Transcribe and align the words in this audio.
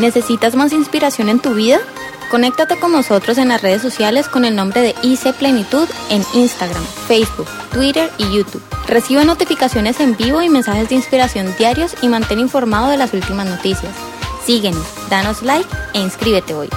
¿Necesitas 0.00 0.54
más 0.54 0.72
inspiración 0.72 1.28
en 1.28 1.40
tu 1.40 1.52
vida? 1.52 1.78
Conéctate 2.30 2.80
con 2.80 2.90
nosotros 2.90 3.36
en 3.36 3.48
las 3.48 3.60
redes 3.60 3.82
sociales 3.82 4.28
con 4.28 4.46
el 4.46 4.56
nombre 4.56 4.80
de 4.80 4.94
IC 5.02 5.34
Plenitud 5.34 5.86
en 6.08 6.22
Instagram, 6.32 6.82
Facebook, 7.06 7.46
Twitter 7.70 8.10
y 8.16 8.34
YouTube. 8.34 8.62
Recibe 8.86 9.26
notificaciones 9.26 10.00
en 10.00 10.16
vivo 10.16 10.40
y 10.40 10.48
mensajes 10.48 10.88
de 10.88 10.94
inspiración 10.94 11.54
diarios 11.58 11.94
y 12.00 12.08
mantén 12.08 12.38
informado 12.38 12.88
de 12.88 12.96
las 12.96 13.12
últimas 13.12 13.46
noticias. 13.46 13.94
Síguenos, 14.46 14.86
danos 15.10 15.42
like 15.42 15.68
e 15.92 16.00
inscríbete 16.00 16.54
hoy. 16.54 16.70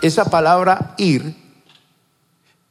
Esa 0.00 0.24
palabra 0.24 0.94
ir 0.96 1.36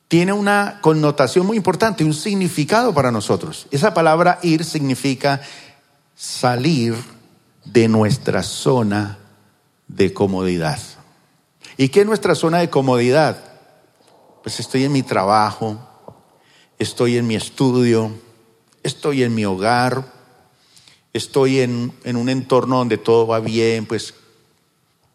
tiene 0.08 0.34
una 0.34 0.80
connotación 0.82 1.46
muy 1.46 1.56
importante, 1.56 2.04
un 2.04 2.16
significado 2.16 2.96
para 2.96 3.12
nosotros. 3.12 3.68
Esa 3.70 3.94
palabra 3.94 4.40
ir 4.42 4.66
significa 4.66 5.40
salir 6.20 6.96
de 7.64 7.88
nuestra 7.88 8.44
zona 8.44 9.20
de 9.88 10.14
comodidad. 10.14 10.78
¿Y 11.78 11.88
qué 11.88 12.02
es 12.02 12.06
nuestra 12.06 12.36
zona 12.36 12.58
de 12.58 12.70
comodidad? 12.70 13.42
Pues 14.44 14.60
estoy 14.60 14.84
en 14.84 14.92
mi 14.92 15.02
trabajo, 15.02 15.80
estoy 16.78 17.16
en 17.16 17.26
mi 17.26 17.36
estudio, 17.36 18.12
estoy 18.84 19.24
en 19.24 19.34
mi 19.34 19.46
hogar, 19.46 20.12
estoy 21.14 21.62
en, 21.62 21.94
un 22.04 22.28
entorno 22.28 22.80
donde 22.80 22.98
todo 22.98 23.26
va 23.26 23.40
bien, 23.40 23.86
pues 23.86 24.14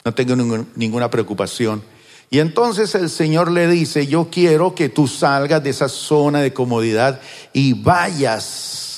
no 0.07 0.15
tengo 0.15 0.37
ninguna 0.75 1.11
preocupación. 1.11 1.85
Y 2.31 2.39
entonces 2.39 2.95
el 2.95 3.11
Señor 3.11 3.51
le 3.51 3.69
dice, 3.69 4.07
yo 4.07 4.31
quiero 4.31 4.75
que 4.75 4.89
tú 4.89 5.07
salgas 5.07 5.63
de 5.63 5.69
esa 5.69 5.91
zona 5.91 6.41
de 6.41 6.55
comodidad 6.55 7.21
y 7.53 7.75
vayas 7.75 8.94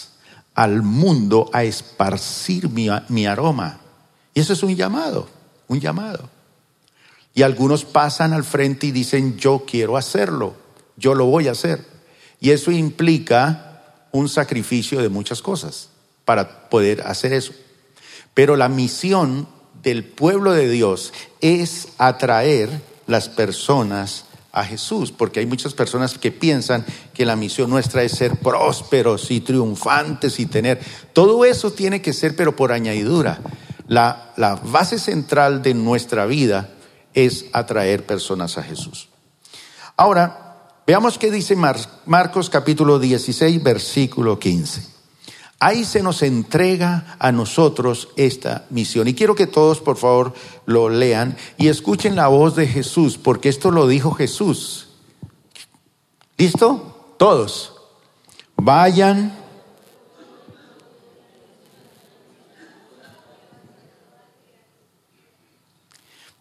al 0.56 0.83
mundo 0.83 1.51
a 1.52 1.65
esparcir 1.65 2.70
mi, 2.70 3.27
aroma. 3.27 3.78
Y 4.34 4.41
eso 4.41 4.55
es 4.55 4.62
un 4.62 4.74
llamado, 4.74 5.29
un 5.68 5.80
llamado. 5.80 6.30
Y 7.35 7.43
algunos 7.43 7.85
pasan 7.85 8.32
al 8.32 8.43
frente 8.43 8.87
y 8.87 8.90
dicen, 8.90 9.37
yo 9.37 9.65
quiero 9.66 9.98
hacerlo, 9.98 10.54
yo 10.96 11.15
lo 11.15 11.26
voy 11.26 11.48
a 11.48 11.52
hacer. 11.52 11.85
Y 12.40 12.51
eso 12.51 12.71
implica 12.71 14.07
un 14.13 14.30
sacrificio 14.30 15.02
de 15.02 15.10
muchas 15.10 15.43
cosas 15.43 15.90
para 16.24 16.70
poder 16.70 17.02
hacer 17.02 17.35
eso. 17.35 17.52
Pero 18.32 18.57
la 18.57 18.70
misión 18.70 19.46
del 19.82 20.04
pueblo 20.04 20.52
de 20.52 20.70
Dios 20.70 21.13
es 21.43 21.88
atraer 21.98 22.80
las 23.07 23.29
personas 23.29 24.24
a 24.57 24.65
Jesús, 24.65 25.12
porque 25.12 25.40
hay 25.40 25.46
muchas 25.46 25.74
personas 25.74 26.16
que 26.16 26.32
piensan 26.32 26.85
que 27.12 27.26
la 27.26 27.37
misión 27.37 27.68
nuestra 27.68 28.02
es 28.02 28.12
ser 28.12 28.37
prósperos 28.38 29.30
y 29.30 29.43
triunfantes 29.43 30.40
y 30.40 30.46
tener. 30.46 30.80
Todo 31.13 31.45
eso 31.45 31.73
tiene 31.73 32.01
que 32.01 32.15
ser, 32.15 32.35
pero 32.35 32.57
por 32.57 32.73
añadidura. 32.73 33.38
La, 33.87 34.32
la 34.38 34.57
base 34.57 34.98
central 34.98 35.60
de 35.60 35.74
nuestra 35.74 36.24
vida 36.24 36.71
es 37.13 37.45
atraer 37.52 38.07
personas 38.07 38.57
a 38.57 38.63
Jesús. 38.63 39.10
Ahora, 39.95 40.70
veamos 40.87 41.18
qué 41.18 41.30
dice 41.30 41.54
Marcos 42.07 42.48
capítulo 42.48 42.98
16, 42.98 43.63
versículo 43.63 44.38
15. 44.38 44.96
Ahí 45.59 45.85
se 45.87 46.02
nos 46.02 46.23
entrega 46.23 47.16
a 47.18 47.32
nosotros 47.32 48.10
esta 48.16 48.66
misión. 48.68 49.09
Y 49.09 49.15
quiero 49.15 49.35
que 49.35 49.46
todos, 49.46 49.80
por 49.80 49.96
favor, 49.96 50.35
lo 50.66 50.90
lean 50.90 51.37
y 51.57 51.68
escuchen 51.68 52.15
la 52.15 52.29
voz 52.29 52.57
de 52.57 52.66
Jesús, 52.66 53.16
porque 53.16 53.48
esto 53.48 53.71
lo 53.71 53.87
dijo 53.88 54.13
Jesús. 54.13 54.88
¿Listo? 56.37 57.15
Todos. 57.18 57.73
Vayan. 58.57 59.35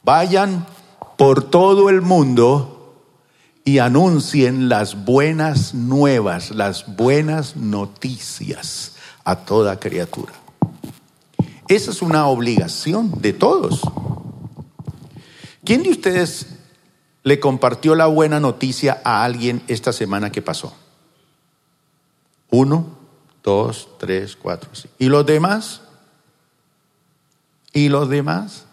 Vayan 0.03 0.67
por 1.17 1.50
todo 1.50 1.89
el 1.89 2.02
mundo 2.02 3.01
y 3.63 3.79
anuncien 3.79 4.67
las 4.67 5.06
buenas 5.06 5.73
nuevas, 5.73 6.51
las 6.51 6.97
buenas 6.97 7.56
noticias 7.56 8.94
a 9.25 9.36
toda 9.36 9.80
criatura. 9.80 10.31
Esa 11.68 11.91
es 11.91 12.02
una 12.02 12.28
obligación 12.28 13.12
de 13.22 13.34
todos. 13.34 13.81
¿Quién 15.63 15.81
de 15.81 15.90
ustedes 15.90 16.47
le 17.24 17.40
compartió 17.40 17.96
la 17.96 18.06
buena 18.06 18.40
noticia 18.40 19.02
a 19.03 19.24
alguien 19.24 19.64
esta 19.68 19.91
semana 19.91 20.31
que 20.31 20.44
pasó? 20.44 20.75
Uno, 22.52 22.85
dos, 23.44 23.90
tres, 23.97 24.35
cuatro. 24.35 24.69
¿Y 25.00 25.08
los 25.08 25.25
demás? 25.25 25.81
¿Y 27.74 27.90
los 27.90 28.09
demás? 28.09 28.66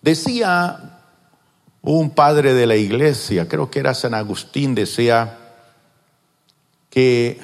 Decía 0.00 0.97
un 1.90 2.10
padre 2.10 2.52
de 2.52 2.66
la 2.66 2.76
iglesia, 2.76 3.48
creo 3.48 3.70
que 3.70 3.78
era 3.78 3.94
San 3.94 4.12
Agustín, 4.12 4.74
decía 4.74 5.38
que 6.90 7.40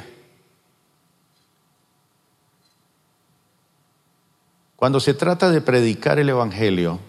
cuando 4.77 5.00
se 5.00 5.15
trata 5.15 5.50
de 5.50 5.62
predicar 5.62 6.19
el 6.19 6.28
Evangelio, 6.28 7.00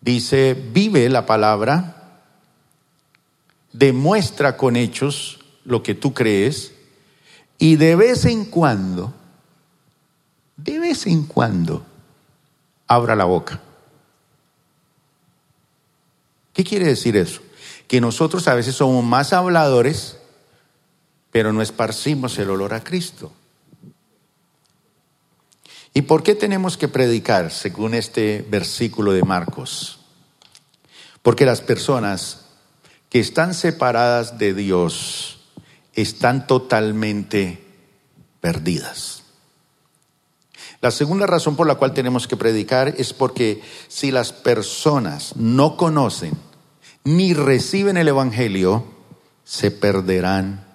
dice, 0.00 0.54
vive 0.54 1.08
la 1.08 1.26
palabra, 1.26 2.20
demuestra 3.72 4.56
con 4.56 4.76
hechos 4.76 5.40
lo 5.64 5.82
que 5.82 5.96
tú 5.96 6.14
crees 6.14 6.74
y 7.58 7.74
de 7.74 7.96
vez 7.96 8.24
en 8.24 8.44
cuando, 8.44 9.12
de 10.56 10.78
vez 10.78 11.08
en 11.08 11.24
cuando, 11.24 11.84
abra 12.86 13.16
la 13.16 13.24
boca. 13.24 13.62
¿Qué 16.58 16.64
quiere 16.64 16.86
decir 16.86 17.16
eso? 17.16 17.40
Que 17.86 18.00
nosotros 18.00 18.48
a 18.48 18.54
veces 18.56 18.74
somos 18.74 19.04
más 19.04 19.32
habladores, 19.32 20.16
pero 21.30 21.52
no 21.52 21.62
esparcimos 21.62 22.36
el 22.36 22.50
olor 22.50 22.74
a 22.74 22.82
Cristo. 22.82 23.30
¿Y 25.94 26.02
por 26.02 26.24
qué 26.24 26.34
tenemos 26.34 26.76
que 26.76 26.88
predicar 26.88 27.52
según 27.52 27.94
este 27.94 28.44
versículo 28.50 29.12
de 29.12 29.22
Marcos? 29.22 30.00
Porque 31.22 31.46
las 31.46 31.60
personas 31.60 32.46
que 33.08 33.20
están 33.20 33.54
separadas 33.54 34.36
de 34.36 34.52
Dios 34.52 35.38
están 35.94 36.48
totalmente 36.48 37.64
perdidas. 38.40 39.22
La 40.80 40.90
segunda 40.90 41.28
razón 41.28 41.54
por 41.54 41.68
la 41.68 41.76
cual 41.76 41.94
tenemos 41.94 42.26
que 42.26 42.36
predicar 42.36 42.94
es 42.98 43.12
porque 43.12 43.62
si 43.86 44.10
las 44.10 44.32
personas 44.32 45.36
no 45.36 45.76
conocen 45.76 46.47
ni 47.04 47.34
reciben 47.34 47.96
el 47.96 48.08
Evangelio, 48.08 48.84
se 49.44 49.70
perderán 49.70 50.66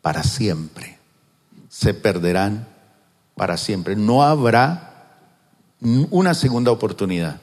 para 0.00 0.22
siempre. 0.22 0.98
Se 1.68 1.94
perderán 1.94 2.68
para 3.34 3.56
siempre. 3.56 3.96
No 3.96 4.22
habrá 4.22 4.86
una 5.80 6.34
segunda 6.34 6.70
oportunidad. 6.70 7.40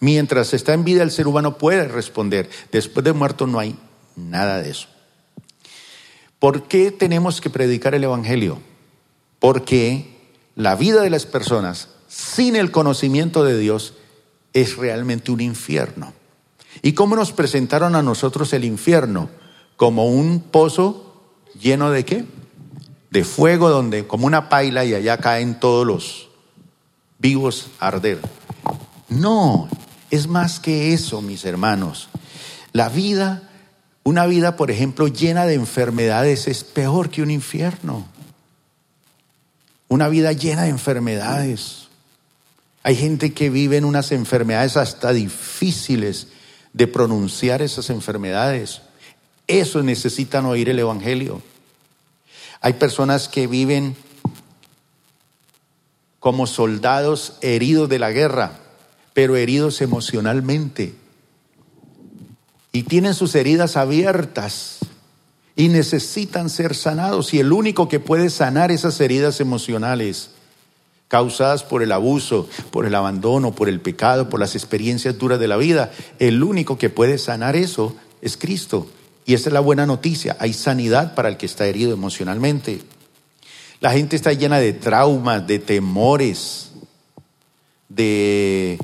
Mientras 0.00 0.52
está 0.52 0.74
en 0.74 0.84
vida 0.84 1.02
el 1.02 1.10
ser 1.10 1.28
humano 1.28 1.56
puede 1.58 1.88
responder. 1.88 2.50
Después 2.70 3.04
de 3.04 3.12
muerto 3.12 3.46
no 3.46 3.58
hay 3.58 3.76
nada 4.16 4.60
de 4.60 4.70
eso. 4.70 4.88
¿Por 6.38 6.66
qué 6.66 6.90
tenemos 6.90 7.40
que 7.40 7.50
predicar 7.50 7.94
el 7.94 8.04
Evangelio? 8.04 8.58
Porque 9.38 10.18
la 10.56 10.74
vida 10.74 11.02
de 11.02 11.10
las 11.10 11.24
personas 11.24 11.88
sin 12.08 12.56
el 12.56 12.70
conocimiento 12.70 13.44
de 13.44 13.56
Dios 13.56 13.94
es 14.52 14.76
realmente 14.76 15.30
un 15.30 15.40
infierno. 15.40 16.12
¿Y 16.82 16.92
cómo 16.94 17.14
nos 17.14 17.32
presentaron 17.32 17.94
a 17.94 18.02
nosotros 18.02 18.52
el 18.52 18.64
infierno? 18.64 19.30
Como 19.76 20.08
un 20.08 20.40
pozo 20.40 21.14
lleno 21.58 21.90
de 21.90 22.04
qué? 22.04 22.24
De 23.10 23.24
fuego 23.24 23.70
donde 23.70 24.06
como 24.06 24.26
una 24.26 24.48
paila 24.48 24.84
y 24.84 24.94
allá 24.94 25.18
caen 25.18 25.60
todos 25.60 25.86
los 25.86 26.28
vivos 27.18 27.68
a 27.78 27.86
arder. 27.86 28.18
No, 29.08 29.68
es 30.10 30.26
más 30.26 30.58
que 30.58 30.92
eso, 30.92 31.22
mis 31.22 31.44
hermanos. 31.44 32.08
La 32.72 32.88
vida, 32.88 33.48
una 34.02 34.26
vida, 34.26 34.56
por 34.56 34.72
ejemplo, 34.72 35.06
llena 35.06 35.46
de 35.46 35.54
enfermedades 35.54 36.48
es 36.48 36.64
peor 36.64 37.10
que 37.10 37.22
un 37.22 37.30
infierno. 37.30 38.06
Una 39.86 40.08
vida 40.08 40.32
llena 40.32 40.62
de 40.62 40.70
enfermedades. 40.70 41.88
Hay 42.82 42.96
gente 42.96 43.32
que 43.32 43.50
vive 43.50 43.76
en 43.76 43.84
unas 43.84 44.10
enfermedades 44.10 44.76
hasta 44.76 45.12
difíciles 45.12 46.28
de 46.72 46.86
pronunciar 46.86 47.62
esas 47.62 47.90
enfermedades. 47.90 48.82
Eso 49.46 49.82
necesitan 49.82 50.46
oír 50.46 50.68
el 50.68 50.78
Evangelio. 50.78 51.42
Hay 52.60 52.74
personas 52.74 53.28
que 53.28 53.46
viven 53.46 53.96
como 56.20 56.46
soldados 56.46 57.34
heridos 57.40 57.88
de 57.88 57.98
la 57.98 58.12
guerra, 58.12 58.58
pero 59.12 59.36
heridos 59.36 59.80
emocionalmente. 59.80 60.94
Y 62.72 62.84
tienen 62.84 63.14
sus 63.14 63.34
heridas 63.34 63.76
abiertas 63.76 64.78
y 65.56 65.68
necesitan 65.68 66.48
ser 66.48 66.74
sanados 66.74 67.34
y 67.34 67.40
el 67.40 67.52
único 67.52 67.88
que 67.88 68.00
puede 68.00 68.30
sanar 68.30 68.70
esas 68.70 68.98
heridas 69.00 69.40
emocionales 69.40 70.30
causadas 71.12 71.62
por 71.62 71.82
el 71.82 71.92
abuso, 71.92 72.48
por 72.70 72.86
el 72.86 72.94
abandono, 72.94 73.54
por 73.54 73.68
el 73.68 73.82
pecado, 73.82 74.30
por 74.30 74.40
las 74.40 74.54
experiencias 74.54 75.18
duras 75.18 75.38
de 75.38 75.46
la 75.46 75.58
vida, 75.58 75.92
el 76.18 76.42
único 76.42 76.78
que 76.78 76.88
puede 76.88 77.18
sanar 77.18 77.54
eso 77.54 77.94
es 78.22 78.38
Cristo. 78.38 78.86
Y 79.26 79.34
esa 79.34 79.50
es 79.50 79.52
la 79.52 79.60
buena 79.60 79.84
noticia, 79.84 80.38
hay 80.40 80.54
sanidad 80.54 81.14
para 81.14 81.28
el 81.28 81.36
que 81.36 81.44
está 81.44 81.66
herido 81.66 81.92
emocionalmente. 81.92 82.80
La 83.80 83.90
gente 83.90 84.16
está 84.16 84.32
llena 84.32 84.58
de 84.58 84.72
traumas, 84.72 85.46
de 85.46 85.58
temores, 85.58 86.72
de, 87.90 88.78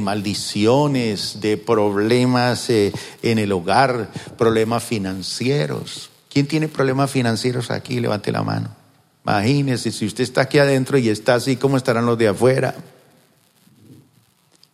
maldiciones, 0.00 1.42
de 1.42 1.58
problemas 1.58 2.70
eh, 2.70 2.94
en 3.22 3.38
el 3.38 3.52
hogar, 3.52 4.10
problemas 4.38 4.84
financieros. 4.84 6.08
¿Quién 6.32 6.46
tiene 6.46 6.68
problemas 6.68 7.10
financieros 7.10 7.70
aquí? 7.70 8.00
Levante 8.00 8.32
la 8.32 8.42
mano. 8.42 8.83
Imagínese, 9.24 9.90
si 9.90 10.06
usted 10.06 10.22
está 10.22 10.42
aquí 10.42 10.58
adentro 10.58 10.98
y 10.98 11.08
está 11.08 11.34
así, 11.36 11.56
¿cómo 11.56 11.76
estarán 11.76 12.04
los 12.04 12.18
de 12.18 12.28
afuera? 12.28 12.74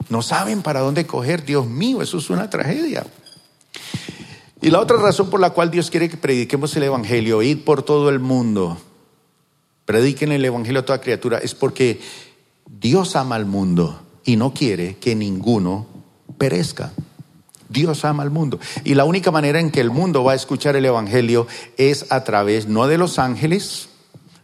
No 0.08 0.22
saben 0.22 0.62
para 0.62 0.80
dónde 0.80 1.06
coger, 1.06 1.44
Dios 1.44 1.66
mío, 1.66 2.02
eso 2.02 2.18
es 2.18 2.30
una 2.30 2.50
tragedia. 2.50 3.06
Y 4.60 4.70
la 4.70 4.80
otra 4.80 4.96
razón 4.96 5.30
por 5.30 5.40
la 5.40 5.50
cual 5.50 5.70
Dios 5.70 5.90
quiere 5.90 6.08
que 6.08 6.16
prediquemos 6.16 6.74
el 6.76 6.82
Evangelio, 6.82 7.42
ir 7.42 7.64
por 7.64 7.82
todo 7.84 8.10
el 8.10 8.18
mundo, 8.18 8.76
prediquen 9.84 10.32
el 10.32 10.44
Evangelio 10.44 10.80
a 10.80 10.84
toda 10.84 11.00
criatura, 11.00 11.38
es 11.38 11.54
porque 11.54 12.00
Dios 12.66 13.14
ama 13.14 13.36
al 13.36 13.46
mundo 13.46 14.02
y 14.24 14.36
no 14.36 14.52
quiere 14.52 14.96
que 14.96 15.14
ninguno 15.14 15.86
perezca. 16.38 16.92
Dios 17.68 18.04
ama 18.04 18.24
al 18.24 18.30
mundo. 18.30 18.58
Y 18.82 18.94
la 18.94 19.04
única 19.04 19.30
manera 19.30 19.60
en 19.60 19.70
que 19.70 19.80
el 19.80 19.90
mundo 19.90 20.24
va 20.24 20.32
a 20.32 20.36
escuchar 20.36 20.74
el 20.74 20.84
Evangelio 20.84 21.46
es 21.76 22.10
a 22.10 22.24
través 22.24 22.66
no 22.66 22.88
de 22.88 22.98
los 22.98 23.20
ángeles, 23.20 23.89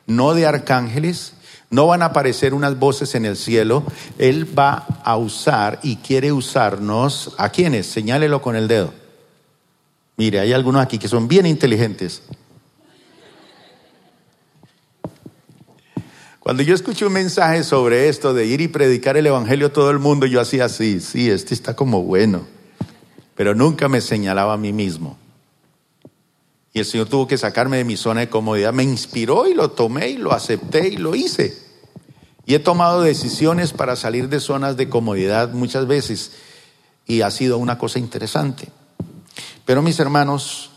no 0.07 0.35
de 0.35 0.47
arcángeles, 0.47 1.35
no 1.71 1.87
van 1.87 2.03
a 2.03 2.07
aparecer 2.07 2.55
unas 2.55 2.79
voces 2.79 3.15
en 3.15 3.25
el 3.25 3.37
cielo. 3.37 3.85
Él 4.19 4.47
va 4.59 4.87
a 5.05 5.17
usar 5.17 5.81
y 5.83 5.97
quiere 5.97 6.33
usarnos. 6.33 7.35
¿A 7.39 7.49
quiénes? 7.51 7.87
Señálelo 7.87 8.41
con 8.41 8.57
el 8.57 8.69
dedo. 8.69 8.95
Mire, 10.17 10.41
hay 10.41 10.53
algunos 10.53 10.83
aquí 10.83 10.99
que 10.99 11.09
son 11.09 11.29
bien 11.29 11.47
inteligentes. 11.47 12.23
Cuando 16.41 16.63
yo 16.63 16.75
escuché 16.75 17.05
un 17.05 17.13
mensaje 17.13 17.65
sobre 17.65 18.09
esto 18.09 18.33
de 18.33 18.47
ir 18.47 18.61
y 18.61 18.69
predicar 18.69 19.17
el 19.17 19.27
Evangelio 19.27 19.67
a 19.67 19.73
todo 19.73 19.91
el 19.91 19.99
mundo, 19.99 20.27
yo 20.27 20.41
hacía 20.41 20.67
así, 20.67 21.01
sí, 21.01 21.29
este 21.29 21.55
está 21.55 21.75
como 21.75 22.03
bueno 22.03 22.57
pero 23.37 23.55
nunca 23.55 23.89
me 23.89 24.01
señalaba 24.01 24.55
a 24.55 24.57
mí 24.57 24.73
mismo. 24.73 25.17
Y 26.77 26.81
el 26.81 26.85
Señor 26.85 27.09
tuvo 27.09 27.27
que 27.27 27.39
sacarme 27.39 27.79
de 27.79 27.85
mi 27.85 27.97
zona 27.97 28.21
de 28.21 28.29
comodidad. 28.29 28.75
Me 28.75 28.83
inspiró 28.83 29.49
y 29.49 29.55
lo 29.55 29.71
tomé 29.71 30.11
y 30.11 30.19
lo 30.19 30.33
acepté 30.33 30.89
y 30.89 30.99
lo 30.99 31.15
hice. 31.15 31.57
Y 32.45 32.55
he 32.55 32.59
tomado 32.59 33.01
decisiones 33.01 33.73
para 33.73 33.97
salir 33.97 34.29
de 34.29 34.41
zonas 34.41 34.77
de 34.77 34.91
comodidad 34.91 35.55
muchas 35.55 35.87
veces 35.87 36.33
y 37.07 37.23
ha 37.23 37.31
sido 37.31 37.57
una 37.57 37.79
cosa 37.79 37.99
interesante. 37.99 38.69
Pero 39.65 39.81
mis 39.81 39.99
hermanos, 40.01 40.69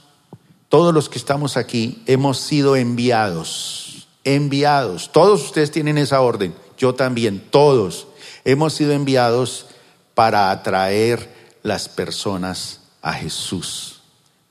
todos 0.70 0.94
los 0.94 1.10
que 1.10 1.18
estamos 1.18 1.58
aquí 1.58 2.02
hemos 2.06 2.38
sido 2.38 2.78
enviados, 2.78 4.08
enviados. 4.24 5.12
Todos 5.12 5.44
ustedes 5.44 5.70
tienen 5.70 5.98
esa 5.98 6.22
orden, 6.22 6.56
yo 6.78 6.96
también, 6.96 7.44
todos 7.52 8.08
hemos 8.46 8.72
sido 8.72 8.94
enviados 8.94 9.66
para 10.14 10.50
atraer 10.50 11.60
las 11.62 11.90
personas 11.90 12.84
a 13.02 13.12
Jesús. 13.12 13.99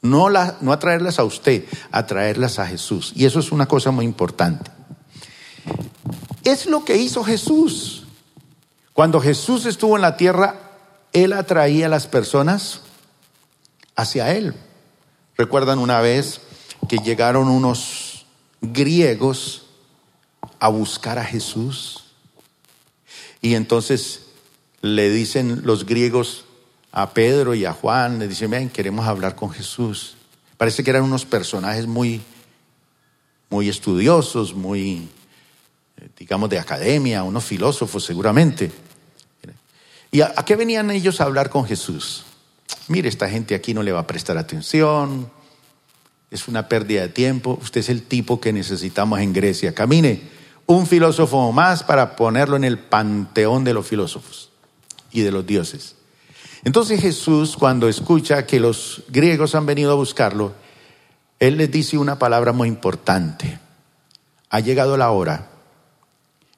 No, 0.01 0.29
no 0.31 0.73
atraerlas 0.73 1.19
a 1.19 1.25
usted, 1.25 1.65
atraerlas 1.91 2.59
a 2.59 2.67
Jesús. 2.67 3.13
Y 3.17 3.25
eso 3.25 3.41
es 3.41 3.51
una 3.51 3.67
cosa 3.67 3.91
muy 3.91 4.05
importante. 4.05 4.71
Es 6.45 6.67
lo 6.67 6.85
que 6.85 6.97
hizo 6.97 7.25
Jesús. 7.25 8.05
Cuando 8.93 9.21
Jesús 9.21 9.67
estuvo 9.67 9.97
en 9.97 10.03
la 10.03 10.17
tierra, 10.17 10.61
Él 11.13 11.33
atraía 11.33 11.87
a 11.87 11.91
las 11.91 12.07
personas 12.07 12.81
hacia 13.97 14.35
Él. 14.35 14.55
Recuerdan 15.37 15.79
una 15.79 16.01
vez 16.01 16.41
que 16.89 16.99
llegaron 16.99 17.49
unos 17.49 18.27
griegos 18.61 19.67
a 20.59 20.69
buscar 20.69 21.19
a 21.19 21.25
Jesús. 21.25 22.05
Y 23.41 23.55
entonces 23.55 24.27
le 24.81 25.11
dicen 25.11 25.63
los 25.65 25.87
griegos, 25.87 26.45
a 26.93 27.13
Pedro 27.13 27.55
y 27.55 27.65
a 27.65 27.73
Juan, 27.73 28.19
le 28.19 28.29
dicen, 28.29 28.51
ven, 28.51 28.71
queremos 28.71 29.07
hablar 29.07 29.35
con 29.35 29.51
Jesús. 29.51 30.17
Parece 30.57 30.83
que 30.83 30.91
eran 30.91 31.03
unos 31.03 31.25
personajes 31.25 31.87
muy, 31.87 32.21
muy 33.51 33.69
estudiosos, 33.69 34.55
muy, 34.55 35.09
eh, 35.97 36.09
digamos, 36.19 36.51
de 36.51 36.59
academia, 36.59 37.23
unos 37.23 37.45
filósofos 37.45 38.05
seguramente. 38.05 38.71
¿Y 40.11 40.23
a, 40.23 40.33
qué 40.47 40.57
venían 40.57 40.91
ellos 40.91 41.21
a 41.21 41.25
hablar 41.25 41.51
con 41.51 41.65
Jesús? 41.65 42.25
Mire, 42.89 43.09
esta 43.09 43.29
gente 43.29 43.55
aquí 43.55 43.75
no 43.75 43.83
le 43.83 43.93
va 43.93 44.01
a 44.01 44.07
prestar 44.07 44.39
atención, 44.39 45.31
es 46.31 46.49
una 46.49 46.69
pérdida 46.69 47.03
de 47.03 47.09
tiempo, 47.09 47.59
usted 47.61 47.81
es 47.81 47.89
el 47.91 48.03
tipo 48.03 48.41
que 48.41 48.53
necesitamos 48.53 49.21
en 49.21 49.33
Grecia. 49.33 49.75
Camine, 49.75 50.23
un 50.67 50.87
filósofo 50.87 51.53
más 51.53 51.83
para 51.83 52.17
ponerlo 52.17 52.57
en 52.57 52.65
el 52.65 52.79
panteón 52.79 53.65
de 53.65 53.75
los 53.75 53.87
filósofos 53.87 54.51
y 55.13 55.21
de 55.21 55.31
los 55.31 55.47
dioses. 55.47 55.98
Entonces 56.69 57.01
Jesús, 57.01 57.57
cuando 57.57 57.89
escucha 57.89 58.45
que 58.45 58.61
los 58.61 59.03
griegos 59.09 59.55
han 59.55 59.65
venido 59.65 59.91
a 59.91 59.95
buscarlo, 59.95 60.53
Él 61.41 61.57
les 61.57 61.71
dice 61.71 61.97
una 61.97 62.19
palabra 62.19 62.53
muy 62.53 62.69
importante. 62.69 63.59
Ha 64.51 64.61
llegado 64.61 64.99
la 64.99 65.11
hora 65.11 65.49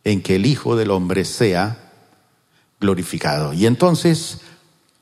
en 0.03 0.21
que 0.21 0.35
el 0.35 0.47
Hijo 0.47 0.75
del 0.75 0.91
Hombre 0.91 1.25
sea 1.25 1.93
glorificado. 2.81 3.53
Y 3.53 3.67
entonces 3.67 4.41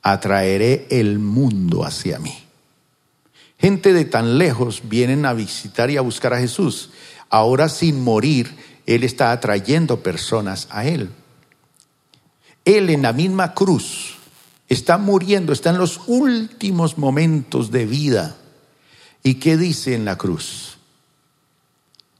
atraeré 0.03 0.87
el 0.91 1.19
mundo 1.19 1.87
hacia 1.87 2.19
mí. 2.19 2.45
Gente 3.59 3.95
de 3.95 4.05
tan 4.05 4.37
lejos 4.37 4.83
vienen 4.91 5.25
a 5.25 5.33
visitar 5.33 5.91
y 5.91 5.97
a 5.97 6.03
buscar 6.03 6.35
a 6.35 6.39
Jesús. 6.39 6.91
Ahora 7.31 7.71
sin 7.71 8.05
morir, 8.05 8.55
Él 8.85 9.05
está 9.05 9.33
atrayendo 9.33 10.03
personas 10.03 10.69
a 10.71 10.85
Él. 10.85 11.09
Él 12.67 12.91
en 12.91 13.01
la 13.01 13.15
misma 13.15 13.55
cruz 13.55 14.08
Está 14.69 14.99
muriendo, 14.99 15.53
está 15.53 15.71
en 15.71 15.79
los 15.79 16.01
últimos 16.07 16.99
momentos 16.99 17.71
de 17.71 17.87
vida. 17.87 18.37
¿Y 19.23 19.35
qué 19.35 19.57
dice 19.57 19.95
en 19.95 20.05
la 20.05 20.17
cruz? 20.17 20.79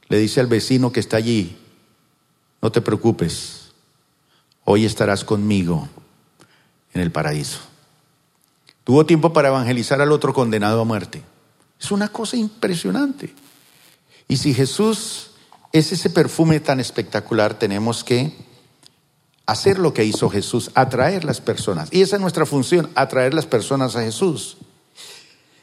Le 0.07 0.17
dice 0.17 0.39
al 0.39 0.47
vecino 0.47 0.91
que 0.91 0.99
está 0.99 1.17
allí, 1.17 1.57
no 2.61 2.71
te 2.71 2.81
preocupes, 2.81 3.71
hoy 4.65 4.85
estarás 4.85 5.23
conmigo 5.23 5.87
en 6.93 7.01
el 7.01 7.11
paraíso. 7.11 7.59
Tuvo 8.83 9.05
tiempo 9.05 9.31
para 9.31 9.49
evangelizar 9.49 10.01
al 10.01 10.11
otro 10.11 10.33
condenado 10.33 10.81
a 10.81 10.85
muerte. 10.85 11.21
Es 11.79 11.91
una 11.91 12.09
cosa 12.09 12.37
impresionante. 12.37 13.33
Y 14.27 14.37
si 14.37 14.53
Jesús 14.53 15.31
es 15.71 15.91
ese 15.91 16.09
perfume 16.09 16.59
tan 16.59 16.79
espectacular, 16.79 17.57
tenemos 17.59 18.03
que 18.03 18.33
hacer 19.49 19.79
lo 19.79 19.93
que 19.93 20.05
hizo 20.05 20.29
Jesús, 20.29 20.69
atraer 20.75 21.23
las 21.23 21.41
personas. 21.41 21.89
Y 21.91 22.01
esa 22.01 22.17
es 22.17 22.21
nuestra 22.21 22.45
función, 22.45 22.89
atraer 22.93 23.33
las 23.33 23.47
personas 23.47 23.95
a 23.95 24.03
Jesús. 24.03 24.57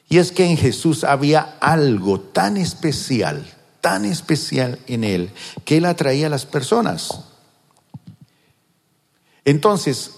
Y 0.08 0.18
es 0.18 0.32
que 0.32 0.44
en 0.44 0.56
Jesús 0.56 1.04
había 1.04 1.56
algo 1.60 2.18
tan 2.18 2.56
especial, 2.56 3.46
tan 3.80 4.04
especial 4.04 4.80
en 4.88 5.04
Él, 5.04 5.30
que 5.64 5.76
Él 5.76 5.84
atraía 5.84 6.26
a 6.26 6.30
las 6.30 6.46
personas. 6.46 7.20
Entonces, 9.44 10.12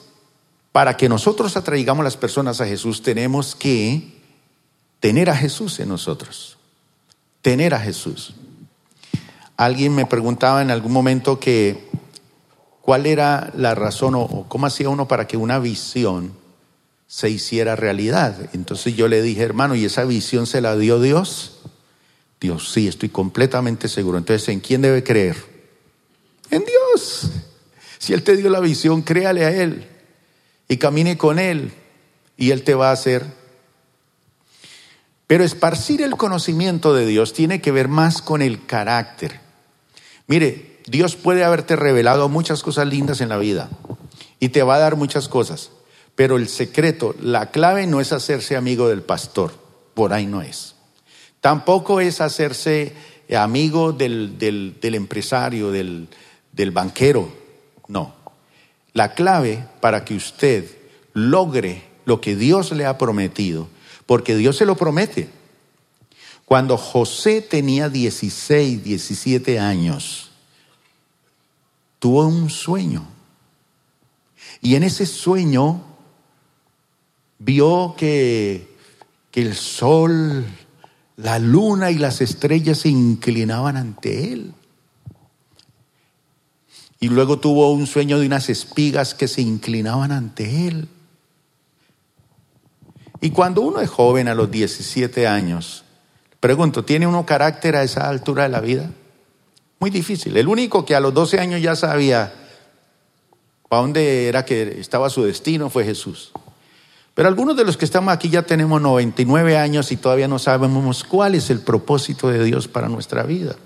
para 0.72 0.96
que 0.96 1.10
nosotros 1.10 1.56
atraigamos 1.58 2.04
las 2.04 2.16
personas 2.16 2.62
a 2.62 2.66
Jesús, 2.66 3.02
tenemos 3.02 3.54
que 3.54 4.14
tener 5.00 5.28
a 5.28 5.36
Jesús 5.36 5.78
en 5.80 5.90
nosotros. 5.90 6.56
Tener 7.42 7.74
a 7.74 7.80
Jesús. 7.80 8.34
Alguien 9.58 9.94
me 9.94 10.06
preguntaba 10.06 10.62
en 10.62 10.70
algún 10.70 10.92
momento 10.92 11.38
que 11.38 11.87
¿Cuál 12.88 13.04
era 13.04 13.52
la 13.54 13.74
razón 13.74 14.14
o 14.14 14.46
cómo 14.48 14.64
hacía 14.64 14.88
uno 14.88 15.06
para 15.06 15.26
que 15.26 15.36
una 15.36 15.58
visión 15.58 16.32
se 17.06 17.28
hiciera 17.28 17.76
realidad? 17.76 18.48
Entonces 18.54 18.96
yo 18.96 19.08
le 19.08 19.20
dije, 19.20 19.42
hermano, 19.42 19.74
¿y 19.74 19.84
esa 19.84 20.06
visión 20.06 20.46
se 20.46 20.62
la 20.62 20.74
dio 20.74 20.98
Dios? 20.98 21.58
Dios, 22.40 22.72
sí, 22.72 22.88
estoy 22.88 23.10
completamente 23.10 23.88
seguro. 23.88 24.16
Entonces, 24.16 24.48
¿en 24.48 24.60
quién 24.60 24.80
debe 24.80 25.04
creer? 25.04 25.36
En 26.50 26.64
Dios. 26.64 27.30
Si 27.98 28.14
Él 28.14 28.22
te 28.22 28.38
dio 28.38 28.48
la 28.48 28.60
visión, 28.60 29.02
créale 29.02 29.44
a 29.44 29.50
Él 29.50 29.86
y 30.66 30.78
camine 30.78 31.18
con 31.18 31.38
Él 31.38 31.74
y 32.38 32.52
Él 32.52 32.62
te 32.62 32.74
va 32.74 32.88
a 32.88 32.92
hacer. 32.92 33.26
Pero 35.26 35.44
esparcir 35.44 36.00
el 36.00 36.16
conocimiento 36.16 36.94
de 36.94 37.04
Dios 37.04 37.34
tiene 37.34 37.60
que 37.60 37.70
ver 37.70 37.88
más 37.88 38.22
con 38.22 38.40
el 38.40 38.64
carácter. 38.64 39.40
Mire, 40.26 40.67
Dios 40.90 41.16
puede 41.16 41.44
haberte 41.44 41.76
revelado 41.76 42.28
muchas 42.28 42.62
cosas 42.62 42.86
lindas 42.86 43.20
en 43.20 43.28
la 43.28 43.38
vida 43.38 43.68
y 44.40 44.50
te 44.50 44.62
va 44.62 44.76
a 44.76 44.80
dar 44.80 44.96
muchas 44.96 45.28
cosas, 45.28 45.70
pero 46.14 46.36
el 46.36 46.48
secreto, 46.48 47.14
la 47.20 47.50
clave 47.50 47.86
no 47.86 48.00
es 48.00 48.12
hacerse 48.12 48.56
amigo 48.56 48.88
del 48.88 49.02
pastor, 49.02 49.52
por 49.94 50.12
ahí 50.12 50.26
no 50.26 50.42
es. 50.42 50.74
Tampoco 51.40 52.00
es 52.00 52.20
hacerse 52.20 52.94
amigo 53.36 53.92
del, 53.92 54.38
del 54.38 54.94
empresario, 54.94 55.70
del, 55.70 56.08
del 56.52 56.70
banquero. 56.70 57.32
No. 57.86 58.14
La 58.92 59.14
clave 59.14 59.64
para 59.80 60.04
que 60.04 60.14
usted 60.14 60.64
logre 61.12 61.84
lo 62.04 62.20
que 62.20 62.36
Dios 62.36 62.72
le 62.72 62.86
ha 62.86 62.98
prometido, 62.98 63.68
porque 64.06 64.34
Dios 64.36 64.56
se 64.56 64.66
lo 64.66 64.76
promete. 64.76 65.28
Cuando 66.44 66.78
José 66.78 67.42
tenía 67.42 67.90
16, 67.90 68.82
17 68.82 69.58
años, 69.58 70.27
tuvo 71.98 72.26
un 72.26 72.50
sueño. 72.50 73.06
Y 74.60 74.74
en 74.74 74.82
ese 74.82 75.06
sueño 75.06 75.82
vio 77.38 77.94
que, 77.96 78.76
que 79.30 79.42
el 79.42 79.54
sol, 79.54 80.44
la 81.16 81.38
luna 81.38 81.90
y 81.90 81.98
las 81.98 82.20
estrellas 82.20 82.78
se 82.78 82.88
inclinaban 82.88 83.76
ante 83.76 84.32
él. 84.32 84.54
Y 87.00 87.08
luego 87.08 87.38
tuvo 87.38 87.70
un 87.72 87.86
sueño 87.86 88.18
de 88.18 88.26
unas 88.26 88.48
espigas 88.48 89.14
que 89.14 89.28
se 89.28 89.40
inclinaban 89.40 90.10
ante 90.10 90.66
él. 90.66 90.88
Y 93.20 93.30
cuando 93.30 93.62
uno 93.62 93.80
es 93.80 93.90
joven 93.90 94.28
a 94.28 94.34
los 94.34 94.50
17 94.50 95.26
años, 95.26 95.84
pregunto, 96.40 96.84
¿tiene 96.84 97.06
uno 97.06 97.26
carácter 97.26 97.76
a 97.76 97.82
esa 97.82 98.08
altura 98.08 98.44
de 98.44 98.48
la 98.48 98.60
vida? 98.60 98.90
Muy 99.80 99.90
difícil. 99.90 100.36
El 100.36 100.48
único 100.48 100.84
que 100.84 100.94
a 100.94 101.00
los 101.00 101.14
12 101.14 101.38
años 101.38 101.62
ya 101.62 101.76
sabía 101.76 102.32
para 103.68 103.82
dónde 103.82 104.28
era 104.28 104.44
que 104.44 104.80
estaba 104.80 105.10
su 105.10 105.22
destino 105.22 105.70
fue 105.70 105.84
Jesús. 105.84 106.32
Pero 107.14 107.28
algunos 107.28 107.56
de 107.56 107.64
los 107.64 107.76
que 107.76 107.84
estamos 107.84 108.14
aquí 108.14 108.28
ya 108.30 108.42
tenemos 108.42 108.80
99 108.80 109.56
años 109.56 109.92
y 109.92 109.96
todavía 109.96 110.28
no 110.28 110.38
sabemos 110.38 111.04
cuál 111.04 111.34
es 111.34 111.50
el 111.50 111.60
propósito 111.60 112.28
de 112.28 112.44
Dios 112.44 112.68
para 112.68 112.88
nuestra 112.88 113.24
vida. 113.24 113.56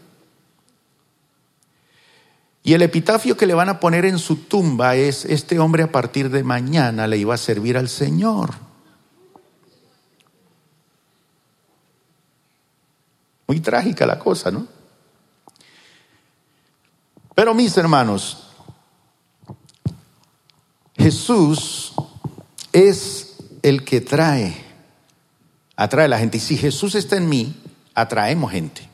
Y 2.64 2.74
el 2.74 2.82
epitafio 2.82 3.36
que 3.36 3.46
le 3.46 3.54
van 3.54 3.68
a 3.68 3.80
poner 3.80 4.04
en 4.04 4.18
su 4.18 4.36
tumba 4.36 4.96
es, 4.96 5.24
este 5.24 5.58
hombre 5.58 5.82
a 5.82 5.92
partir 5.92 6.30
de 6.30 6.44
mañana 6.44 7.06
le 7.06 7.18
iba 7.18 7.34
a 7.34 7.38
servir 7.38 7.76
al 7.76 7.88
Señor. 7.88 8.50
Muy 13.48 13.60
trágica 13.60 14.06
la 14.06 14.18
cosa, 14.18 14.50
¿no? 14.50 14.66
Pero 17.42 17.54
mis 17.54 17.76
hermanos, 17.76 18.38
Jesús 20.96 21.92
es 22.72 23.34
el 23.62 23.84
que 23.84 24.00
trae, 24.00 24.54
atrae 25.74 26.04
a 26.04 26.08
la 26.08 26.20
gente. 26.20 26.36
Y 26.36 26.40
si 26.40 26.56
Jesús 26.56 26.94
está 26.94 27.16
en 27.16 27.28
mí, 27.28 27.60
atraemos 27.94 28.52
gente 28.52 28.88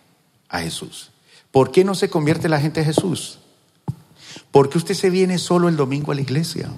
a 0.48 0.60
Jesús. 0.60 1.10
¿Por 1.50 1.70
qué 1.70 1.84
no 1.84 1.94
se 1.94 2.08
convierte 2.08 2.48
la 2.48 2.58
gente 2.58 2.80
a 2.80 2.84
Jesús? 2.84 3.38
¿Por 4.50 4.70
qué 4.70 4.78
usted 4.78 4.94
se 4.94 5.10
viene 5.10 5.36
solo 5.36 5.68
el 5.68 5.76
domingo 5.76 6.12
a 6.12 6.14
la 6.14 6.22
iglesia? 6.22 6.70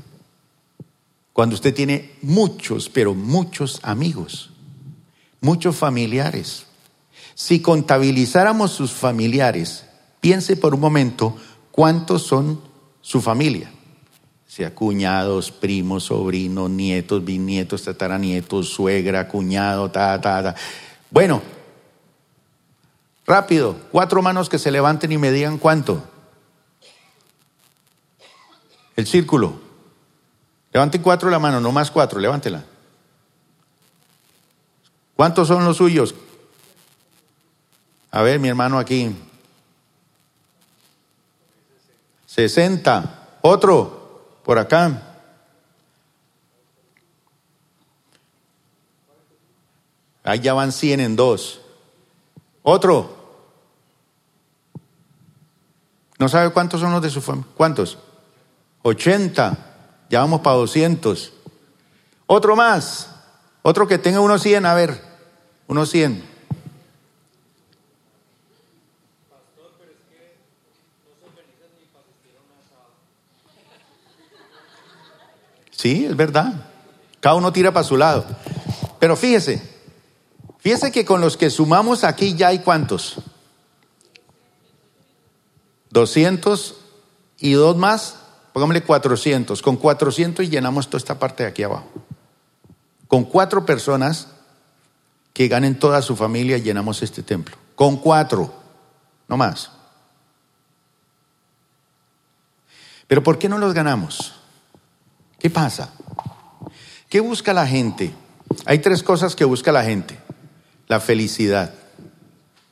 Cuando 1.32 1.54
usted 1.54 1.72
tiene 1.72 2.16
muchos, 2.20 2.88
pero 2.88 3.14
muchos 3.14 3.78
amigos, 3.84 4.50
muchos 5.40 5.76
familiares. 5.76 6.66
Si 7.36 7.60
contabilizáramos 7.62 8.72
sus 8.72 8.90
familiares, 8.90 9.84
piense 10.20 10.56
por 10.56 10.74
un 10.74 10.80
momento 10.80 11.36
cuántos 11.80 12.24
son 12.24 12.60
su 13.00 13.22
familia. 13.22 13.72
Sea 14.46 14.74
cuñados, 14.74 15.50
primos, 15.50 16.04
sobrinos, 16.04 16.68
nietos, 16.68 17.24
bisnietos, 17.24 17.84
tataranietos, 17.84 18.68
suegra, 18.68 19.26
cuñado, 19.26 19.90
ta, 19.90 20.20
ta, 20.20 20.42
ta. 20.42 20.54
Bueno, 21.10 21.40
rápido, 23.24 23.78
cuatro 23.90 24.20
manos 24.20 24.50
que 24.50 24.58
se 24.58 24.70
levanten 24.70 25.10
y 25.10 25.16
me 25.16 25.32
digan 25.32 25.56
cuánto. 25.56 26.04
El 28.94 29.06
círculo. 29.06 29.54
Levanten 30.74 31.00
cuatro 31.00 31.30
la 31.30 31.38
mano, 31.38 31.62
no 31.62 31.72
más 31.72 31.90
cuatro, 31.90 32.20
levántela. 32.20 32.62
¿Cuántos 35.16 35.48
son 35.48 35.64
los 35.64 35.78
suyos? 35.78 36.14
A 38.10 38.20
ver, 38.20 38.38
mi 38.38 38.48
hermano 38.48 38.78
aquí. 38.78 39.16
60. 42.30 43.38
Otro, 43.42 44.38
por 44.44 44.56
acá. 44.56 45.02
Ahí 50.22 50.38
ya 50.38 50.54
van 50.54 50.70
100 50.70 51.00
en 51.00 51.16
dos. 51.16 51.60
Otro. 52.62 53.16
¿No 56.20 56.28
sabe 56.28 56.50
cuántos 56.50 56.80
son 56.80 56.92
los 56.92 57.02
de 57.02 57.10
su 57.10 57.20
familia? 57.20 57.50
¿Cuántos? 57.56 57.98
80, 58.82 59.58
ya 60.08 60.20
vamos 60.20 60.40
para 60.40 60.54
200. 60.54 61.32
Otro 62.26 62.54
más, 62.54 63.10
otro 63.62 63.88
que 63.88 63.98
tenga 63.98 64.20
unos 64.20 64.40
100, 64.42 64.66
a 64.66 64.74
ver, 64.74 65.02
unos 65.66 65.90
100. 65.90 66.22
Sí, 75.80 76.04
es 76.04 76.14
verdad. 76.14 76.52
Cada 77.20 77.36
uno 77.36 77.54
tira 77.54 77.72
para 77.72 77.84
su 77.84 77.96
lado. 77.96 78.26
Pero 78.98 79.16
fíjese, 79.16 79.62
fíjese 80.58 80.92
que 80.92 81.06
con 81.06 81.22
los 81.22 81.38
que 81.38 81.48
sumamos 81.48 82.04
aquí 82.04 82.34
ya 82.34 82.48
hay 82.48 82.58
cuántos. 82.58 83.16
200 85.88 86.76
y 87.38 87.52
dos 87.52 87.78
más, 87.78 88.16
pongámosle 88.52 88.82
400, 88.82 89.62
con 89.62 89.78
400 89.78 90.50
llenamos 90.50 90.88
toda 90.88 90.98
esta 90.98 91.18
parte 91.18 91.44
de 91.44 91.48
aquí 91.48 91.62
abajo. 91.62 91.88
Con 93.08 93.24
cuatro 93.24 93.64
personas 93.64 94.28
que 95.32 95.48
ganen 95.48 95.78
toda 95.78 96.02
su 96.02 96.14
familia 96.14 96.58
llenamos 96.58 97.02
este 97.02 97.22
templo. 97.22 97.56
Con 97.74 97.96
cuatro, 97.96 98.52
no 99.28 99.38
más. 99.38 99.70
Pero 103.06 103.22
¿por 103.22 103.38
qué 103.38 103.48
no 103.48 103.56
los 103.56 103.72
ganamos? 103.72 104.39
¿Qué 105.40 105.50
pasa? 105.50 105.92
¿Qué 107.08 107.18
busca 107.18 107.52
la 107.52 107.66
gente? 107.66 108.12
Hay 108.66 108.78
tres 108.78 109.02
cosas 109.02 109.34
que 109.34 109.44
busca 109.44 109.72
la 109.72 109.82
gente. 109.82 110.16
La 110.86 111.00
felicidad. 111.00 111.74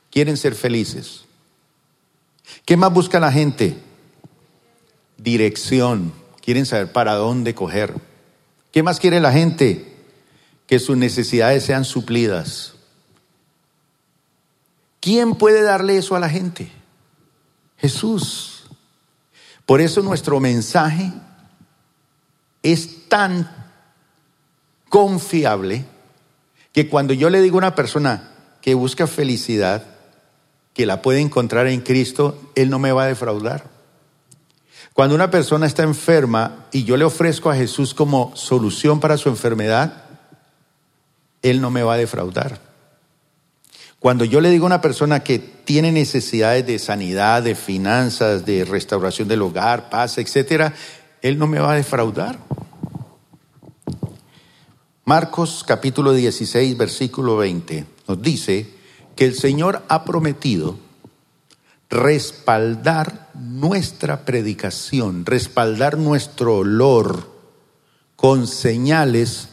Quieren 0.09 0.37
ser 0.37 0.55
felices. 0.55 1.25
¿Qué 2.65 2.77
más 2.77 2.93
busca 2.93 3.19
la 3.19 3.31
gente? 3.31 3.89
dirección, 5.23 6.13
quieren 6.41 6.65
saber 6.65 6.91
para 6.91 7.15
dónde 7.15 7.55
coger. 7.55 7.93
¿Qué 8.71 8.83
más 8.83 8.99
quiere 8.99 9.19
la 9.19 9.31
gente? 9.31 9.85
Que 10.67 10.79
sus 10.79 10.97
necesidades 10.97 11.63
sean 11.63 11.85
suplidas. 11.85 12.73
¿Quién 14.99 15.35
puede 15.35 15.61
darle 15.61 15.97
eso 15.97 16.15
a 16.15 16.19
la 16.19 16.29
gente? 16.29 16.71
Jesús. 17.77 18.63
Por 19.65 19.81
eso 19.81 20.01
nuestro 20.01 20.39
mensaje 20.39 21.11
es 22.63 23.07
tan 23.07 23.49
confiable 24.89 25.85
que 26.73 26.87
cuando 26.87 27.13
yo 27.13 27.29
le 27.29 27.41
digo 27.41 27.57
a 27.57 27.59
una 27.59 27.75
persona 27.75 28.31
que 28.61 28.73
busca 28.73 29.07
felicidad, 29.07 29.83
que 30.73 30.85
la 30.85 31.01
puede 31.01 31.19
encontrar 31.19 31.67
en 31.67 31.81
Cristo, 31.81 32.51
Él 32.55 32.69
no 32.69 32.79
me 32.79 32.91
va 32.91 33.03
a 33.03 33.07
defraudar. 33.07 33.65
Cuando 34.93 35.15
una 35.15 35.31
persona 35.31 35.65
está 35.65 35.83
enferma 35.83 36.67
y 36.71 36.83
yo 36.83 36.97
le 36.97 37.05
ofrezco 37.05 37.49
a 37.49 37.55
Jesús 37.55 37.93
como 37.93 38.35
solución 38.35 38.99
para 38.99 39.17
su 39.17 39.29
enfermedad, 39.29 40.03
Él 41.41 41.61
no 41.61 41.71
me 41.71 41.83
va 41.83 41.93
a 41.93 41.97
defraudar. 41.97 42.59
Cuando 43.99 44.23
yo 44.23 44.39
le 44.39 44.49
digo 44.49 44.65
a 44.65 44.67
una 44.67 44.81
persona 44.81 45.21
que 45.21 45.39
tiene 45.39 45.91
necesidades 45.91 46.65
de 46.65 46.79
sanidad, 46.79 47.43
de 47.43 47.55
finanzas, 47.55 48.45
de 48.45 48.63
restauración 48.63 49.27
del 49.27 49.41
hogar, 49.41 49.89
paz, 49.89 50.17
etcétera, 50.17 50.73
Él 51.21 51.37
no 51.37 51.47
me 51.47 51.59
va 51.59 51.73
a 51.73 51.75
defraudar. 51.75 52.39
Marcos 55.05 55.63
capítulo 55.67 56.13
16, 56.13 56.77
versículo 56.77 57.37
20 57.37 57.85
nos 58.07 58.21
dice 58.21 58.69
que 59.15 59.25
el 59.25 59.35
Señor 59.35 59.83
ha 59.87 60.05
prometido 60.05 60.77
respaldar 61.89 63.29
nuestra 63.33 64.23
predicación, 64.23 65.25
respaldar 65.25 65.97
nuestro 65.97 66.57
olor 66.57 67.27
con 68.15 68.47
señales, 68.47 69.49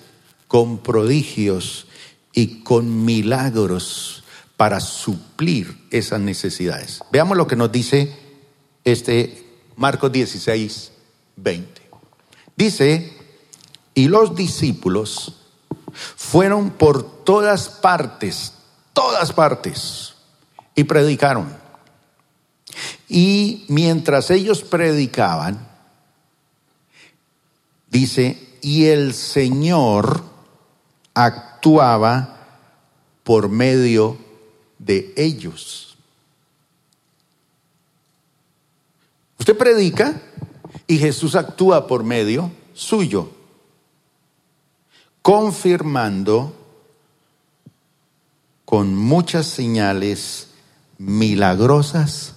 con 0.46 0.78
prodigios 0.78 1.86
y 2.32 2.62
con 2.62 3.04
milagros 3.04 4.24
para 4.56 4.80
suplir 4.80 5.86
esas 5.90 6.20
necesidades. 6.20 7.00
Veamos 7.10 7.36
lo 7.36 7.46
que 7.46 7.56
nos 7.56 7.72
dice 7.72 8.14
este 8.84 9.44
Marcos 9.76 10.12
16, 10.12 10.92
20. 11.36 11.82
Dice, 12.56 13.16
y 13.94 14.08
los 14.08 14.34
discípulos 14.34 15.36
fueron 16.16 16.70
por 16.70 17.24
todas 17.24 17.68
partes 17.68 18.52
todas 18.96 19.30
partes 19.30 20.14
y 20.74 20.84
predicaron. 20.84 21.54
Y 23.10 23.66
mientras 23.68 24.30
ellos 24.30 24.62
predicaban, 24.62 25.68
dice, 27.90 28.56
y 28.62 28.86
el 28.86 29.12
Señor 29.12 30.24
actuaba 31.12 32.38
por 33.22 33.50
medio 33.50 34.16
de 34.78 35.12
ellos. 35.14 35.98
Usted 39.38 39.58
predica 39.58 40.22
y 40.86 40.98
Jesús 40.98 41.34
actúa 41.34 41.86
por 41.86 42.04
medio 42.04 42.50
suyo, 42.74 43.30
confirmando 45.22 46.54
con 48.64 48.94
muchas 48.94 49.46
señales 49.46 50.48
milagrosas 50.98 52.34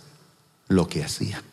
lo 0.67 0.87
que 0.87 1.03
hacía. 1.03 1.43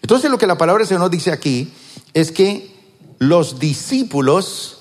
Entonces 0.00 0.30
lo 0.30 0.38
que 0.38 0.46
la 0.46 0.58
palabra 0.58 0.80
del 0.80 0.88
Señor 0.88 1.10
dice 1.10 1.32
aquí 1.32 1.72
es 2.14 2.32
que 2.32 2.72
los 3.18 3.58
discípulos 3.58 4.78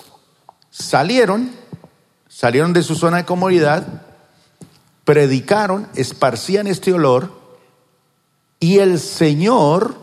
salieron, 0.70 1.52
salieron 2.28 2.74
de 2.74 2.84
su 2.84 2.96
zona 2.96 3.18
de 3.18 3.26
comodidad, 3.26 4.04
predicaron, 5.04 5.88
esparcían 5.96 6.68
este 6.68 6.94
olor 6.94 7.32
y 8.60 8.80
el 8.80 9.00
Señor, 9.00 9.96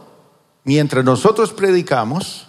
mientras 0.68 1.02
nosotros 1.02 1.54
predicamos, 1.54 2.46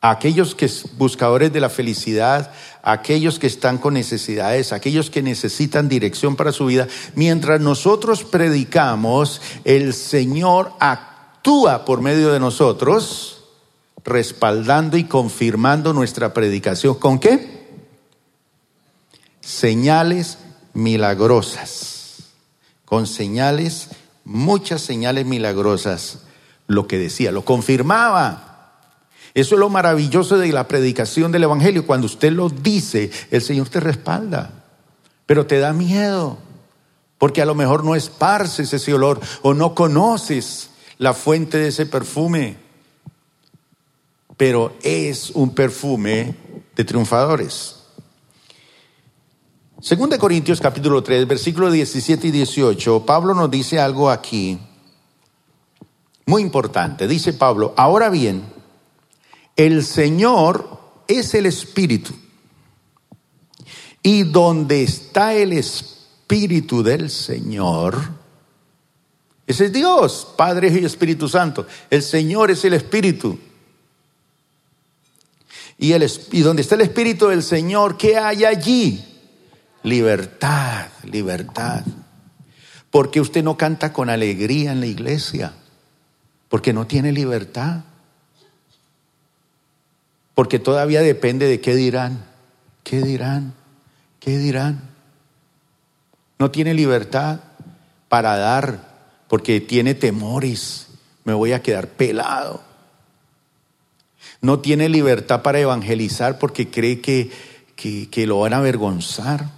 aquellos 0.00 0.54
que 0.54 0.70
buscadores 0.96 1.52
de 1.52 1.58
la 1.58 1.68
felicidad, 1.68 2.52
aquellos 2.84 3.40
que 3.40 3.48
están 3.48 3.78
con 3.78 3.94
necesidades, 3.94 4.72
aquellos 4.72 5.10
que 5.10 5.22
necesitan 5.22 5.88
dirección 5.88 6.36
para 6.36 6.52
su 6.52 6.66
vida, 6.66 6.86
mientras 7.16 7.60
nosotros 7.60 8.22
predicamos, 8.22 9.40
el 9.64 9.92
Señor 9.92 10.72
actúa 10.78 11.84
por 11.84 12.00
medio 12.00 12.32
de 12.32 12.38
nosotros, 12.38 13.42
respaldando 14.04 14.96
y 14.96 15.02
confirmando 15.02 15.92
nuestra 15.92 16.32
predicación. 16.32 16.94
¿Con 16.94 17.18
qué? 17.18 17.66
Señales 19.40 20.38
milagrosas. 20.74 22.18
Con 22.84 23.08
señales, 23.08 23.88
muchas 24.24 24.80
señales 24.80 25.26
milagrosas, 25.26 26.20
lo 26.66 26.86
que 26.86 26.98
decía, 26.98 27.32
lo 27.32 27.44
confirmaba. 27.44 28.52
Eso 29.34 29.54
es 29.54 29.58
lo 29.58 29.70
maravilloso 29.70 30.36
de 30.36 30.52
la 30.52 30.68
predicación 30.68 31.32
del 31.32 31.44
Evangelio. 31.44 31.86
Cuando 31.86 32.06
usted 32.06 32.32
lo 32.32 32.48
dice, 32.50 33.10
el 33.30 33.40
Señor 33.40 33.68
te 33.68 33.80
respalda, 33.80 34.64
pero 35.26 35.46
te 35.46 35.58
da 35.58 35.72
miedo, 35.72 36.38
porque 37.18 37.40
a 37.40 37.46
lo 37.46 37.54
mejor 37.54 37.84
no 37.84 37.94
esparces 37.94 38.72
ese 38.72 38.92
olor 38.92 39.20
o 39.42 39.54
no 39.54 39.74
conoces 39.74 40.70
la 40.98 41.14
fuente 41.14 41.58
de 41.58 41.68
ese 41.68 41.86
perfume, 41.86 42.56
pero 44.36 44.74
es 44.82 45.30
un 45.30 45.54
perfume 45.54 46.34
de 46.76 46.84
triunfadores. 46.84 47.76
Segunda 49.80 50.18
Corintios 50.18 50.60
capítulo 50.60 51.02
3, 51.02 51.26
versículo 51.26 51.70
17 51.70 52.28
y 52.28 52.30
18, 52.30 53.04
Pablo 53.04 53.34
nos 53.34 53.50
dice 53.50 53.80
algo 53.80 54.10
aquí 54.10 54.60
muy 56.26 56.42
importante. 56.42 57.08
Dice 57.08 57.32
Pablo, 57.32 57.74
ahora 57.76 58.10
bien, 58.10 58.42
el 59.56 59.84
Señor 59.84 60.80
es 61.08 61.34
el 61.34 61.46
Espíritu. 61.46 62.14
Y 64.02 64.24
donde 64.24 64.82
está 64.82 65.34
el 65.34 65.52
Espíritu 65.52 66.82
del 66.82 67.10
Señor, 67.10 67.98
ese 69.46 69.66
es 69.66 69.72
Dios, 69.72 70.28
Padre 70.36 70.68
y 70.68 70.84
Espíritu 70.84 71.28
Santo. 71.28 71.66
El 71.90 72.02
Señor 72.02 72.50
es 72.50 72.64
el 72.64 72.74
Espíritu. 72.74 73.38
Y, 75.78 75.92
el, 75.92 76.10
y 76.30 76.40
donde 76.40 76.62
está 76.62 76.76
el 76.76 76.82
Espíritu 76.82 77.28
del 77.28 77.42
Señor, 77.42 77.96
¿qué 77.96 78.16
hay 78.16 78.44
allí? 78.44 79.04
Libertad, 79.82 80.86
libertad. 81.04 81.82
Porque 82.90 83.20
usted 83.20 83.42
no 83.42 83.56
canta 83.56 83.92
con 83.92 84.08
alegría 84.10 84.72
en 84.72 84.80
la 84.80 84.86
iglesia? 84.86 85.54
Porque 86.52 86.74
no 86.74 86.86
tiene 86.86 87.12
libertad 87.12 87.84
porque 90.34 90.58
todavía 90.58 91.00
depende 91.00 91.46
de 91.46 91.62
qué 91.62 91.74
dirán, 91.74 92.26
qué 92.84 93.00
dirán, 93.00 93.54
qué 94.20 94.36
dirán. 94.36 94.82
No 96.38 96.50
tiene 96.50 96.74
libertad 96.74 97.40
para 98.10 98.36
dar 98.36 98.92
porque 99.28 99.62
tiene 99.62 99.94
temores, 99.94 100.88
me 101.24 101.32
voy 101.32 101.52
a 101.52 101.62
quedar 101.62 101.88
pelado. 101.88 102.62
No 104.42 104.60
tiene 104.60 104.90
libertad 104.90 105.40
para 105.40 105.58
evangelizar 105.58 106.38
porque 106.38 106.68
cree 106.68 107.00
que, 107.00 107.30
que, 107.76 108.26
lo 108.26 108.40
van 108.40 108.52
a 108.52 108.58
avergonzar. 108.58 109.48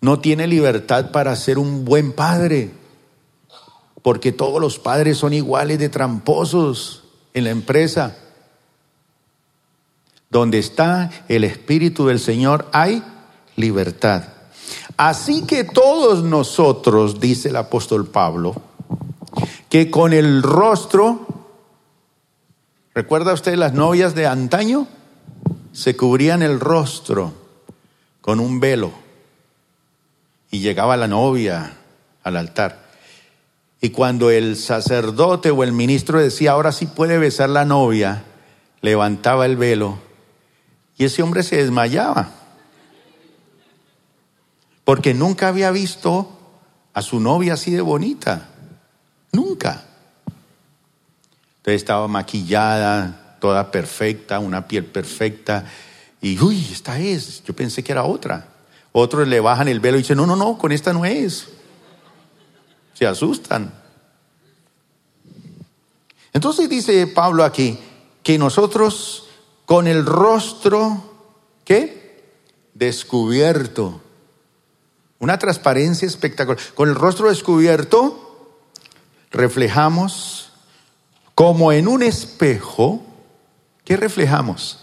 No 0.00 0.18
tiene 0.20 0.46
libertad 0.46 1.10
para 1.10 1.36
ser 1.36 1.58
un 1.58 1.84
buen 1.84 2.12
padre 2.12 2.70
porque 4.02 4.32
todos 4.32 4.60
los 4.60 4.78
padres 4.78 5.18
son 5.18 5.32
iguales 5.32 5.78
de 5.78 5.88
tramposos 5.88 7.04
en 7.34 7.44
la 7.44 7.50
empresa. 7.50 8.16
Donde 10.30 10.58
está 10.58 11.10
el 11.28 11.44
Espíritu 11.44 12.06
del 12.06 12.20
Señor 12.20 12.68
hay 12.72 13.02
libertad. 13.56 14.24
Así 14.96 15.44
que 15.44 15.64
todos 15.64 16.22
nosotros, 16.22 17.20
dice 17.20 17.48
el 17.48 17.56
apóstol 17.56 18.06
Pablo, 18.06 18.54
que 19.68 19.90
con 19.90 20.12
el 20.12 20.42
rostro, 20.42 21.26
¿recuerda 22.94 23.32
usted 23.32 23.56
las 23.56 23.74
novias 23.74 24.14
de 24.14 24.26
antaño? 24.26 24.86
Se 25.72 25.96
cubrían 25.96 26.42
el 26.42 26.60
rostro 26.60 27.32
con 28.20 28.40
un 28.40 28.60
velo 28.60 28.90
y 30.50 30.60
llegaba 30.60 30.96
la 30.96 31.08
novia 31.08 31.76
al 32.22 32.36
altar. 32.36 32.87
Y 33.80 33.90
cuando 33.90 34.30
el 34.30 34.56
sacerdote 34.56 35.50
o 35.50 35.62
el 35.62 35.72
ministro 35.72 36.18
decía, 36.18 36.52
ahora 36.52 36.72
sí 36.72 36.86
puede 36.86 37.18
besar 37.18 37.50
la 37.50 37.64
novia, 37.64 38.24
levantaba 38.80 39.46
el 39.46 39.56
velo 39.56 39.98
y 40.98 41.04
ese 41.04 41.22
hombre 41.22 41.44
se 41.44 41.56
desmayaba. 41.56 42.28
Porque 44.84 45.14
nunca 45.14 45.48
había 45.48 45.70
visto 45.70 46.28
a 46.92 47.02
su 47.02 47.20
novia 47.20 47.54
así 47.54 47.70
de 47.70 47.80
bonita. 47.80 48.48
Nunca. 49.32 49.84
Entonces 51.58 51.82
estaba 51.82 52.08
maquillada, 52.08 53.36
toda 53.40 53.70
perfecta, 53.70 54.40
una 54.40 54.66
piel 54.66 54.86
perfecta. 54.86 55.66
Y, 56.20 56.40
uy, 56.40 56.66
esta 56.72 56.98
es. 56.98 57.44
Yo 57.44 57.54
pensé 57.54 57.84
que 57.84 57.92
era 57.92 58.02
otra. 58.02 58.48
Otros 58.90 59.28
le 59.28 59.38
bajan 59.38 59.68
el 59.68 59.78
velo 59.78 59.98
y 59.98 60.02
dicen, 60.02 60.16
no, 60.16 60.26
no, 60.26 60.34
no, 60.34 60.58
con 60.58 60.72
esta 60.72 60.92
no 60.92 61.04
es. 61.04 61.48
Se 62.98 63.06
asustan. 63.06 63.72
Entonces 66.32 66.68
dice 66.68 67.06
Pablo 67.06 67.44
aquí 67.44 67.78
que 68.24 68.38
nosotros 68.38 69.28
con 69.66 69.86
el 69.86 70.04
rostro, 70.04 71.30
¿qué? 71.64 72.34
Descubierto. 72.74 74.00
Una 75.20 75.38
transparencia 75.38 76.08
espectacular. 76.08 76.58
Con 76.74 76.88
el 76.88 76.96
rostro 76.96 77.28
descubierto, 77.28 78.58
reflejamos 79.30 80.50
como 81.36 81.70
en 81.70 81.86
un 81.86 82.02
espejo, 82.02 83.00
¿qué 83.84 83.96
reflejamos? 83.96 84.80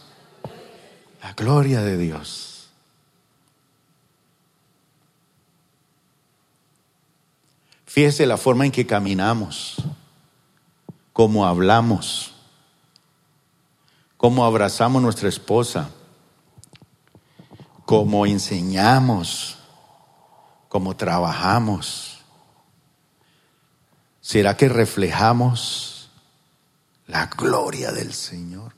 La 1.21 1.34
gloria 1.34 1.82
de 1.82 1.97
Dios. 1.97 2.55
Fíjese 7.95 8.25
la 8.25 8.36
forma 8.36 8.65
en 8.65 8.73
que 8.73 8.86
caminamos, 8.86 9.77
cómo 11.13 11.45
hablamos 11.45 12.36
cómo 14.25 14.43
abrazamos 14.43 15.01
a 15.01 15.03
nuestra 15.03 15.29
esposa, 15.29 15.91
cómo 17.86 18.25
enseñamos, 18.25 19.60
cómo 20.67 20.95
trabajamos. 20.95 22.23
¿Será 24.21 24.58
que 24.58 24.67
reflejamos 24.67 26.10
la 27.05 27.27
gloria 27.27 27.91
del 27.91 28.13
Señor? 28.13 28.73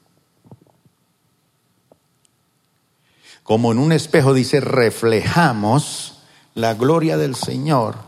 Como 3.43 3.71
en 3.71 3.77
un 3.77 3.93
espejo 3.93 4.34
dice, 4.34 4.60
reflejamos 4.60 6.23
la 6.56 6.73
gloria 6.73 7.15
del 7.15 7.36
Señor. 7.36 8.07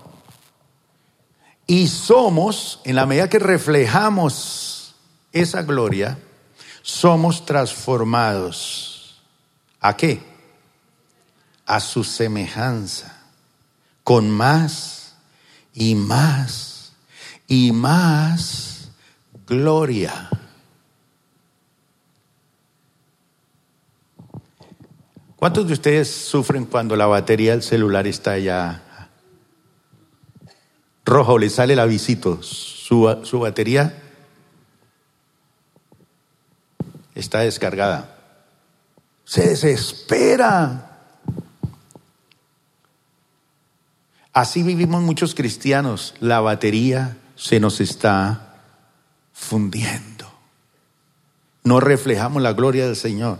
Y 1.69 1.87
somos, 1.87 2.81
en 2.83 2.95
la 2.95 3.05
medida 3.05 3.29
que 3.29 3.39
reflejamos 3.39 4.95
esa 5.31 5.61
gloria, 5.61 6.17
somos 6.81 7.45
transformados. 7.45 9.21
¿A 9.79 9.95
qué? 9.95 10.29
a 11.69 11.79
su 11.79 12.03
semejanza, 12.03 13.15
con 14.03 14.27
más 14.27 15.13
y 15.71 15.93
más 15.93 16.93
y 17.47 17.71
más 17.71 18.89
gloria. 19.45 20.29
¿Cuántos 25.35 25.67
de 25.67 25.73
ustedes 25.73 26.09
sufren 26.09 26.65
cuando 26.65 26.95
la 26.95 27.05
batería 27.05 27.51
del 27.51 27.61
celular 27.61 28.07
está 28.07 28.39
ya 28.39 28.81
roja 31.09 31.33
o 31.33 31.37
le 31.37 31.49
sale 31.49 31.73
el 31.73 31.79
avisito? 31.79 32.41
Su, 32.41 33.19
su 33.23 33.39
batería 33.39 34.01
está 37.15 37.39
descargada. 37.39 38.15
Se 39.25 39.47
desespera. 39.49 40.85
Así 44.33 44.63
vivimos 44.63 45.01
muchos 45.01 45.35
cristianos. 45.35 46.13
La 46.19 46.39
batería 46.39 47.17
se 47.35 47.59
nos 47.59 47.81
está 47.81 48.55
fundiendo. 49.33 50.31
No 51.63 51.79
reflejamos 51.79 52.41
la 52.41 52.53
gloria 52.53 52.85
del 52.85 52.95
Señor. 52.95 53.39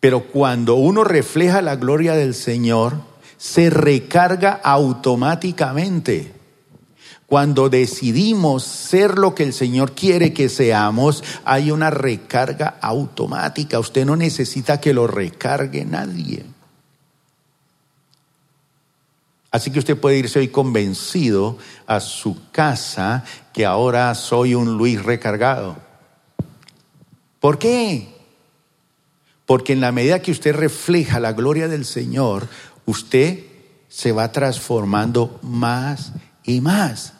Pero 0.00 0.24
cuando 0.24 0.74
uno 0.74 1.04
refleja 1.04 1.62
la 1.62 1.76
gloria 1.76 2.14
del 2.14 2.34
Señor, 2.34 2.94
se 3.36 3.70
recarga 3.70 4.52
automáticamente. 4.62 6.34
Cuando 7.34 7.68
decidimos 7.68 8.62
ser 8.62 9.18
lo 9.18 9.34
que 9.34 9.42
el 9.42 9.52
Señor 9.52 9.96
quiere 9.96 10.32
que 10.32 10.48
seamos, 10.48 11.24
hay 11.44 11.72
una 11.72 11.90
recarga 11.90 12.78
automática. 12.80 13.80
Usted 13.80 14.06
no 14.06 14.14
necesita 14.14 14.80
que 14.80 14.94
lo 14.94 15.08
recargue 15.08 15.84
nadie. 15.84 16.46
Así 19.50 19.72
que 19.72 19.80
usted 19.80 19.98
puede 19.98 20.18
irse 20.18 20.38
hoy 20.38 20.46
convencido 20.46 21.58
a 21.88 21.98
su 21.98 22.38
casa 22.52 23.24
que 23.52 23.66
ahora 23.66 24.14
soy 24.14 24.54
un 24.54 24.78
Luis 24.78 25.02
recargado. 25.02 25.76
¿Por 27.40 27.58
qué? 27.58 28.14
Porque 29.44 29.72
en 29.72 29.80
la 29.80 29.90
medida 29.90 30.22
que 30.22 30.30
usted 30.30 30.54
refleja 30.54 31.18
la 31.18 31.32
gloria 31.32 31.66
del 31.66 31.84
Señor, 31.84 32.46
usted 32.86 33.40
se 33.88 34.12
va 34.12 34.30
transformando 34.30 35.40
más 35.42 36.12
y 36.44 36.60
más. 36.60 37.13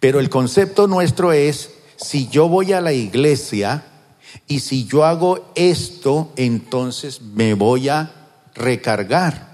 Pero 0.00 0.18
el 0.18 0.30
concepto 0.30 0.86
nuestro 0.86 1.32
es, 1.32 1.70
si 1.96 2.28
yo 2.28 2.48
voy 2.48 2.72
a 2.72 2.80
la 2.80 2.94
iglesia 2.94 3.84
y 4.46 4.60
si 4.60 4.86
yo 4.86 5.04
hago 5.04 5.52
esto, 5.54 6.32
entonces 6.36 7.20
me 7.20 7.52
voy 7.52 7.90
a 7.90 8.10
recargar. 8.54 9.50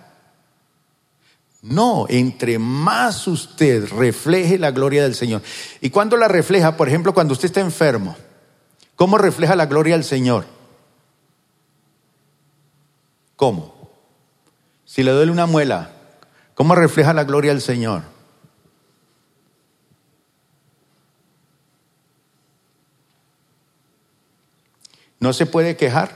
No, 1.63 2.07
entre 2.09 2.61
más 2.61 3.27
usted 3.27 3.89
refleje 3.89 4.57
la 4.57 4.71
gloria 4.71 5.03
del 5.03 5.17
Señor. 5.17 5.43
¿Y 5.81 5.91
cuando 5.91 6.17
la 6.17 6.29
refleja? 6.29 6.77
Por 6.77 6.87
ejemplo, 6.87 7.13
cuando 7.13 7.33
usted 7.33 7.47
está 7.47 7.61
enfermo. 7.61 8.17
¿Cómo 8.95 9.19
refleja 9.19 9.57
la 9.57 9.67
gloria 9.67 9.95
del 9.95 10.05
Señor? 10.05 10.47
¿Cómo? 13.35 13.75
Si 14.85 15.03
le 15.03 15.11
duele 15.11 15.33
una 15.33 15.47
muela, 15.47 15.91
¿cómo 16.55 16.77
refleja 16.77 17.13
la 17.13 17.25
gloria 17.25 17.51
del 17.51 17.61
Señor? 17.61 18.16
¿No 25.21 25.33
se 25.33 25.47
puede 25.47 25.77
quejar? 25.77 26.13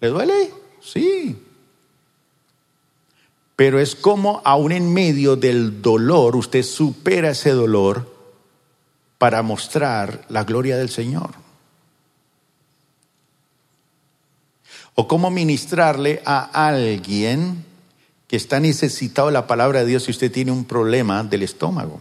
¿Le 0.00 0.08
duele? 0.08 0.52
Sí. 0.80 1.42
Pero 3.56 3.80
es 3.80 3.94
como 3.94 4.40
aún 4.44 4.72
en 4.72 4.92
medio 4.92 5.36
del 5.36 5.82
dolor, 5.82 6.36
usted 6.36 6.62
supera 6.62 7.30
ese 7.30 7.50
dolor 7.50 8.16
para 9.18 9.42
mostrar 9.42 10.24
la 10.28 10.44
gloria 10.44 10.76
del 10.76 10.90
Señor. 10.90 11.48
o 15.00 15.06
cómo 15.06 15.30
ministrarle 15.30 16.20
a 16.24 16.66
alguien 16.66 17.64
que 18.26 18.34
está 18.34 18.58
necesitado 18.58 19.30
la 19.30 19.46
palabra 19.46 19.78
de 19.78 19.86
Dios 19.86 20.02
si 20.02 20.10
usted 20.10 20.32
tiene 20.32 20.50
un 20.50 20.64
problema 20.64 21.22
del 21.22 21.44
estómago, 21.44 22.00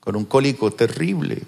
con 0.00 0.16
un 0.16 0.24
cólico 0.24 0.72
terrible. 0.72 1.44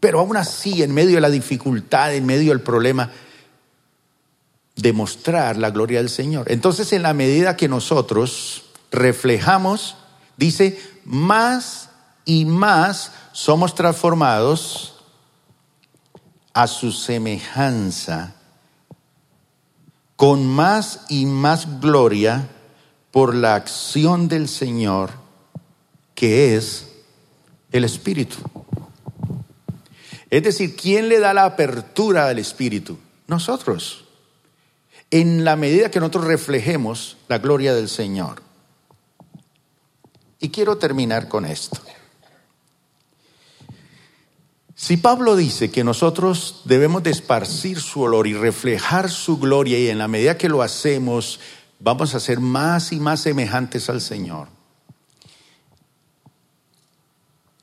Pero 0.00 0.20
aún 0.20 0.36
así, 0.36 0.82
en 0.82 0.92
medio 0.92 1.16
de 1.16 1.20
la 1.20 1.30
dificultad, 1.30 2.14
en 2.14 2.26
medio 2.26 2.50
del 2.50 2.62
problema, 2.62 3.10
demostrar 4.76 5.56
la 5.56 5.70
gloria 5.70 5.98
del 5.98 6.08
Señor. 6.08 6.50
Entonces, 6.50 6.92
en 6.92 7.02
la 7.02 7.14
medida 7.14 7.56
que 7.56 7.68
nosotros 7.68 8.64
reflejamos, 8.90 9.96
dice, 10.36 10.80
más 11.04 11.90
y 12.24 12.46
más 12.46 13.12
somos 13.32 13.74
transformados 13.74 14.94
a 16.52 16.66
su 16.66 16.92
semejanza 16.92 18.34
con 20.20 20.46
más 20.46 21.06
y 21.08 21.24
más 21.24 21.80
gloria 21.80 22.46
por 23.10 23.34
la 23.34 23.54
acción 23.54 24.28
del 24.28 24.48
Señor, 24.48 25.12
que 26.14 26.56
es 26.56 26.88
el 27.72 27.84
Espíritu. 27.84 28.36
Es 30.30 30.42
decir, 30.42 30.76
¿quién 30.76 31.08
le 31.08 31.18
da 31.18 31.34
la 31.34 31.44
apertura 31.44 32.28
al 32.28 32.38
Espíritu? 32.38 32.98
Nosotros. 33.26 34.04
En 35.10 35.44
la 35.44 35.56
medida 35.56 35.90
que 35.90 35.98
nosotros 35.98 36.26
reflejemos 36.26 37.16
la 37.28 37.38
gloria 37.38 37.74
del 37.74 37.88
Señor. 37.88 38.42
Y 40.38 40.50
quiero 40.50 40.78
terminar 40.78 41.28
con 41.28 41.44
esto. 41.44 41.80
Si 44.76 44.96
Pablo 44.96 45.36
dice 45.36 45.70
que 45.70 45.84
nosotros 45.84 46.62
debemos 46.64 47.02
de 47.02 47.10
esparcir 47.10 47.80
su 47.80 48.00
olor 48.00 48.26
y 48.26 48.32
reflejar 48.32 49.10
su 49.10 49.38
gloria 49.38 49.78
y 49.78 49.88
en 49.88 49.98
la 49.98 50.08
medida 50.08 50.38
que 50.38 50.48
lo 50.48 50.62
hacemos 50.62 51.38
vamos 51.80 52.14
a 52.14 52.20
ser 52.20 52.40
más 52.40 52.90
y 52.92 53.00
más 53.00 53.20
semejantes 53.20 53.90
al 53.90 54.00
Señor, 54.00 54.48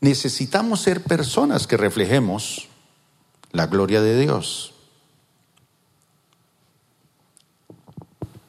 necesitamos 0.02 0.82
ser 0.82 1.04
personas 1.04 1.68
que 1.68 1.78
reflejemos 1.78 2.68
la 3.52 3.68
gloria 3.68 4.02
de 4.02 4.20
Dios. 4.20 4.74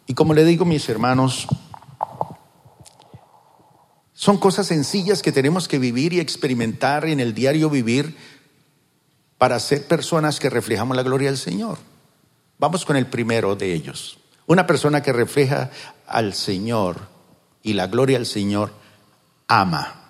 Y 0.07 0.15
como 0.15 0.35
le 0.35 0.45
digo 0.45 0.65
mis 0.65 0.89
hermanos, 0.89 1.47
son 4.15 4.39
cosas 4.39 4.67
sencillas 4.67 5.23
que 5.23 5.33
tenemos 5.33 5.69
que 5.69 5.79
vivir 5.79 6.13
y 6.13 6.21
experimentar 6.21 7.07
en 7.07 7.21
el 7.21 7.35
diario 7.35 7.71
vivir 7.71 8.17
para 9.39 9.61
ser 9.61 9.87
personas 9.87 10.41
que 10.41 10.51
reflejamos 10.51 10.97
la 10.97 11.03
gloria 11.03 11.29
del 11.29 11.39
Señor. 11.39 11.79
Vamos 12.59 12.85
con 12.85 12.97
el 12.97 13.07
primero 13.07 13.55
de 13.55 13.73
ellos. 13.73 14.19
Una 14.47 14.67
persona 14.67 15.03
que 15.03 15.13
refleja 15.13 15.71
al 16.07 16.35
Señor 16.35 17.09
y 17.63 17.75
la 17.75 17.87
gloria 17.87 18.19
del 18.19 18.27
Señor 18.27 18.73
ama. 19.47 20.08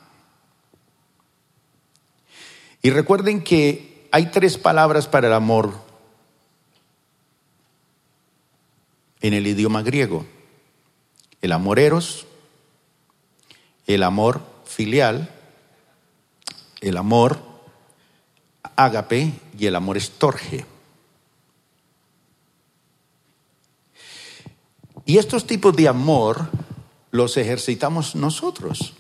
Y 2.83 2.91
recuerden 2.91 3.43
que 3.43 4.09
hay 4.12 4.27
tres 4.27 4.57
palabras 4.57 5.07
para 5.07 5.27
el 5.27 5.33
amor 5.33 5.73
en 9.21 9.35
el 9.35 9.47
idioma 9.47 9.83
griego. 9.83 10.27
El 11.41 11.53
amor 11.53 11.79
eros, 11.79 12.27
el 13.87 14.03
amor 14.03 14.41
filial, 14.64 15.33
el 16.81 16.97
amor 16.97 17.38
ágape 18.77 19.33
y 19.59 19.67
el 19.67 19.75
amor 19.77 19.97
estorge. 19.97 20.64
Y 25.05 25.19
estos 25.19 25.47
tipos 25.47 25.75
de 25.75 25.88
amor 25.88 26.51
los 27.11 27.37
ejercitamos 27.37 28.14
nosotros. 28.14 28.93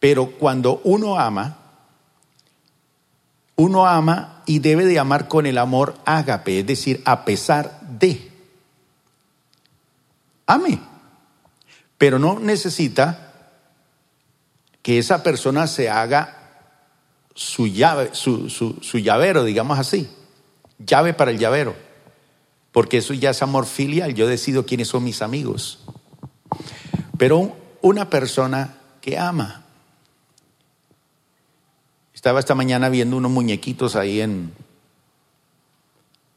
Pero 0.00 0.32
cuando 0.32 0.80
uno 0.82 1.18
ama, 1.18 1.61
uno 3.56 3.86
ama 3.86 4.42
y 4.46 4.58
debe 4.58 4.84
de 4.84 4.98
amar 4.98 5.28
con 5.28 5.46
el 5.46 5.58
amor 5.58 5.94
ágape, 6.04 6.60
es 6.60 6.66
decir, 6.66 7.02
a 7.04 7.24
pesar 7.24 7.80
de. 7.80 8.30
Ame. 10.46 10.80
Pero 11.98 12.18
no 12.18 12.40
necesita 12.40 13.32
que 14.82 14.98
esa 14.98 15.22
persona 15.22 15.66
se 15.66 15.88
haga 15.88 16.38
su 17.34 17.66
llave, 17.66 18.10
su, 18.12 18.50
su, 18.50 18.98
llavero, 18.98 19.44
digamos 19.44 19.78
así. 19.78 20.08
Llave 20.78 21.14
para 21.14 21.30
el 21.30 21.38
llavero. 21.38 21.76
Porque 22.72 22.98
eso 22.98 23.14
ya 23.14 23.30
es 23.30 23.42
amor 23.42 23.66
filial. 23.66 24.14
Yo 24.14 24.26
decido 24.26 24.66
quiénes 24.66 24.88
son 24.88 25.04
mis 25.04 25.22
amigos. 25.22 25.84
Pero 27.18 27.56
una 27.80 28.10
persona 28.10 28.74
que 29.00 29.18
ama. 29.18 29.64
Estaba 32.22 32.38
esta 32.38 32.54
mañana 32.54 32.88
viendo 32.88 33.16
unos 33.16 33.32
muñequitos 33.32 33.96
ahí 33.96 34.20
en, 34.20 34.52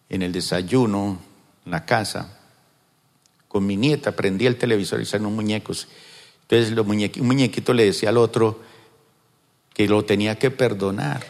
en 0.10 0.24
el 0.24 0.32
desayuno, 0.32 1.20
en 1.64 1.72
la 1.72 1.86
casa, 1.86 2.40
con 3.48 3.68
mi 3.68 3.78
nieta, 3.78 4.16
prendía 4.16 4.48
el 4.48 4.58
televisor 4.58 5.00
y 5.00 5.06
salían 5.06 5.32
muñecos. 5.32 5.88
Entonces 6.42 6.76
un 6.76 7.28
muñequito 7.28 7.72
le 7.76 7.86
decía 7.86 8.10
al 8.10 8.18
otro 8.18 8.62
que 9.76 9.88
lo 9.88 10.04
tenía 10.04 10.40
que 10.40 10.50
perdonar, 10.50 11.24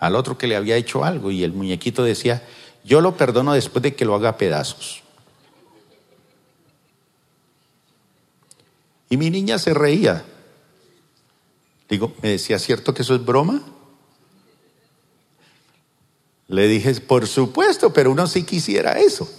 al 0.00 0.16
otro 0.16 0.36
que 0.36 0.48
le 0.48 0.56
había 0.56 0.74
hecho 0.74 1.04
algo, 1.04 1.30
y 1.30 1.44
el 1.44 1.52
muñequito 1.52 2.02
decía, 2.02 2.42
yo 2.82 3.00
lo 3.00 3.16
perdono 3.16 3.52
después 3.52 3.84
de 3.84 3.94
que 3.94 4.04
lo 4.04 4.16
haga 4.16 4.38
pedazos. 4.38 5.04
Y 9.08 9.16
mi 9.16 9.30
niña 9.30 9.56
se 9.56 9.72
reía. 9.72 10.24
Digo, 11.88 12.14
me 12.22 12.30
decía, 12.30 12.58
¿cierto 12.58 12.92
que 12.92 13.02
eso 13.02 13.14
es 13.14 13.24
broma? 13.24 13.62
Le 16.48 16.66
dije, 16.66 16.94
por 17.00 17.26
supuesto, 17.26 17.92
pero 17.92 18.10
uno 18.10 18.26
sí 18.26 18.42
quisiera 18.42 18.98
eso. 18.98 19.30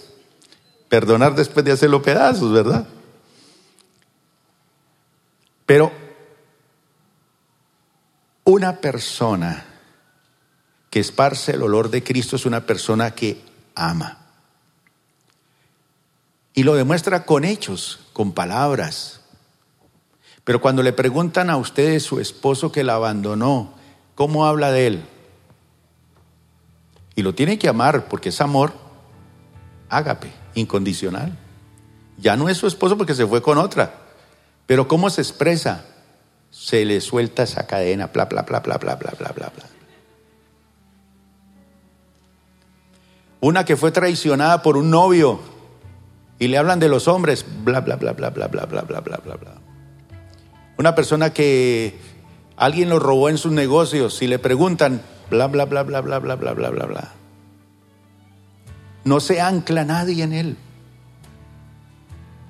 Perdonar 0.88 1.34
después 1.34 1.64
de 1.64 1.72
hacerlo 1.72 2.02
pedazos, 2.02 2.52
¿verdad? 2.52 2.86
Pero 5.66 5.92
una 8.44 8.80
persona 8.80 9.64
que 10.90 10.98
esparce 10.98 11.52
el 11.52 11.62
olor 11.62 11.90
de 11.90 12.02
Cristo 12.02 12.34
es 12.34 12.46
una 12.46 12.66
persona 12.66 13.14
que 13.14 13.40
ama. 13.76 14.18
Y 16.52 16.64
lo 16.64 16.74
demuestra 16.74 17.24
con 17.24 17.44
hechos, 17.44 18.00
con 18.12 18.32
palabras. 18.32 19.19
Pero 20.50 20.60
cuando 20.60 20.82
le 20.82 20.92
preguntan 20.92 21.48
a 21.48 21.56
ustedes 21.56 22.02
su 22.02 22.18
esposo 22.18 22.72
que 22.72 22.82
la 22.82 22.94
abandonó, 22.94 23.72
¿cómo 24.16 24.46
habla 24.46 24.72
de 24.72 24.88
él? 24.88 25.04
Y 27.14 27.22
lo 27.22 27.36
tiene 27.36 27.56
que 27.56 27.68
amar 27.68 28.08
porque 28.08 28.30
es 28.30 28.40
amor 28.40 28.72
ágape, 29.88 30.32
incondicional. 30.56 31.38
Ya 32.18 32.36
no 32.36 32.48
es 32.48 32.56
su 32.56 32.66
esposo 32.66 32.98
porque 32.98 33.14
se 33.14 33.28
fue 33.28 33.40
con 33.40 33.58
otra. 33.58 33.94
Pero 34.66 34.88
¿cómo 34.88 35.08
se 35.08 35.20
expresa? 35.20 35.84
Se 36.50 36.84
le 36.84 37.00
suelta 37.00 37.44
esa 37.44 37.68
cadena, 37.68 38.08
bla, 38.08 38.24
bla, 38.24 38.42
bla, 38.42 38.58
bla, 38.58 38.76
bla, 38.76 38.96
bla, 38.96 39.12
bla, 39.16 39.32
bla, 39.32 39.52
bla. 39.54 39.66
Una 43.40 43.64
que 43.64 43.76
fue 43.76 43.92
traicionada 43.92 44.64
por 44.64 44.76
un 44.76 44.90
novio 44.90 45.38
y 46.40 46.48
le 46.48 46.58
hablan 46.58 46.80
de 46.80 46.88
los 46.88 47.06
hombres, 47.06 47.46
bla, 47.62 47.82
bla, 47.82 47.94
bla, 47.94 48.14
bla, 48.14 48.30
bla, 48.30 48.48
bla, 48.48 48.66
bla, 48.66 48.82
bla, 48.82 49.00
bla, 49.00 49.16
bla, 49.18 49.36
bla. 49.36 49.69
Una 50.80 50.94
persona 50.94 51.34
que 51.34 51.94
alguien 52.56 52.88
lo 52.88 52.98
robó 52.98 53.28
en 53.28 53.36
sus 53.36 53.52
negocios 53.52 54.22
y 54.22 54.26
le 54.26 54.38
preguntan, 54.38 55.02
bla, 55.28 55.46
bla, 55.46 55.66
bla, 55.66 55.82
bla, 55.82 56.00
bla, 56.00 56.18
bla, 56.20 56.36
bla, 56.36 56.54
bla, 56.54 56.70
bla, 56.70 56.86
bla. 56.86 57.12
No 59.04 59.20
se 59.20 59.42
ancla 59.42 59.84
nadie 59.84 60.24
en 60.24 60.32
él. 60.32 60.56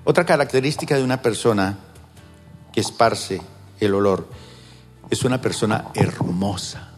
Otra 0.04 0.26
característica 0.26 0.94
de 0.94 1.02
una 1.02 1.22
persona 1.22 1.80
que 2.72 2.78
esparce 2.78 3.42
el 3.80 3.94
olor 3.94 4.28
es 5.10 5.24
una 5.24 5.40
persona 5.40 5.86
hermosa. 5.94 6.92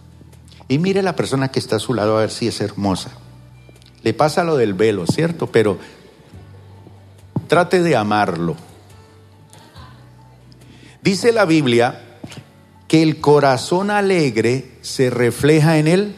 Y 0.68 0.76
mire 0.76 1.00
la 1.00 1.16
persona 1.16 1.48
que 1.48 1.60
está 1.60 1.76
a 1.76 1.78
su 1.78 1.94
lado 1.94 2.18
a 2.18 2.20
ver 2.20 2.30
si 2.30 2.46
es 2.46 2.60
hermosa. 2.60 3.10
Le 4.02 4.12
pasa 4.12 4.44
lo 4.44 4.58
del 4.58 4.74
velo, 4.74 5.06
¿cierto? 5.06 5.46
Pero 5.46 5.78
trate 7.48 7.82
de 7.82 7.96
amarlo. 7.96 8.54
Dice 11.02 11.32
la 11.32 11.44
Biblia 11.44 12.00
que 12.86 13.02
el 13.02 13.20
corazón 13.20 13.90
alegre 13.90 14.78
se 14.82 15.10
refleja 15.10 15.78
en 15.78 15.88
el 15.88 16.14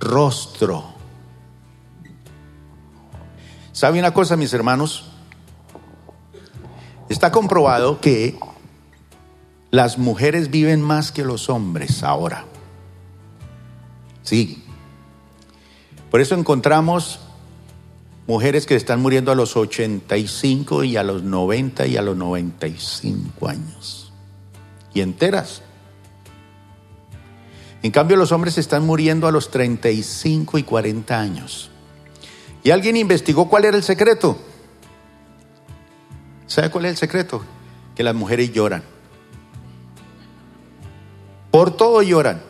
rostro. 0.00 0.84
¿Sabe 3.70 4.00
una 4.00 4.12
cosa, 4.12 4.36
mis 4.36 4.52
hermanos? 4.52 5.06
Está 7.08 7.30
comprobado 7.30 8.00
que 8.00 8.38
las 9.70 9.96
mujeres 9.96 10.50
viven 10.50 10.82
más 10.82 11.12
que 11.12 11.24
los 11.24 11.48
hombres 11.48 12.02
ahora. 12.02 12.46
Sí. 14.22 14.64
Por 16.10 16.20
eso 16.20 16.34
encontramos 16.34 17.20
mujeres 18.26 18.64
que 18.64 18.76
están 18.76 19.00
muriendo 19.00 19.32
a 19.32 19.34
los 19.34 19.56
85 19.56 20.84
y 20.84 20.96
a 20.96 21.02
los 21.02 21.22
90 21.22 21.86
y 21.88 21.96
a 21.96 22.02
los 22.02 22.16
95 22.16 23.48
años. 23.48 23.99
Y 24.94 25.00
enteras. 25.00 25.62
En 27.82 27.90
cambio, 27.90 28.16
los 28.16 28.32
hombres 28.32 28.58
están 28.58 28.84
muriendo 28.84 29.26
a 29.26 29.32
los 29.32 29.50
35 29.50 30.58
y 30.58 30.62
40 30.62 31.18
años. 31.18 31.70
Y 32.62 32.70
alguien 32.70 32.96
investigó 32.96 33.48
cuál 33.48 33.64
era 33.64 33.76
el 33.76 33.82
secreto. 33.82 34.38
¿Sabe 36.46 36.70
cuál 36.70 36.86
es 36.86 36.90
el 36.92 36.96
secreto? 36.98 37.42
Que 37.94 38.02
las 38.02 38.14
mujeres 38.14 38.52
lloran. 38.52 38.82
Por 41.50 41.76
todo 41.76 42.02
lloran. 42.02 42.42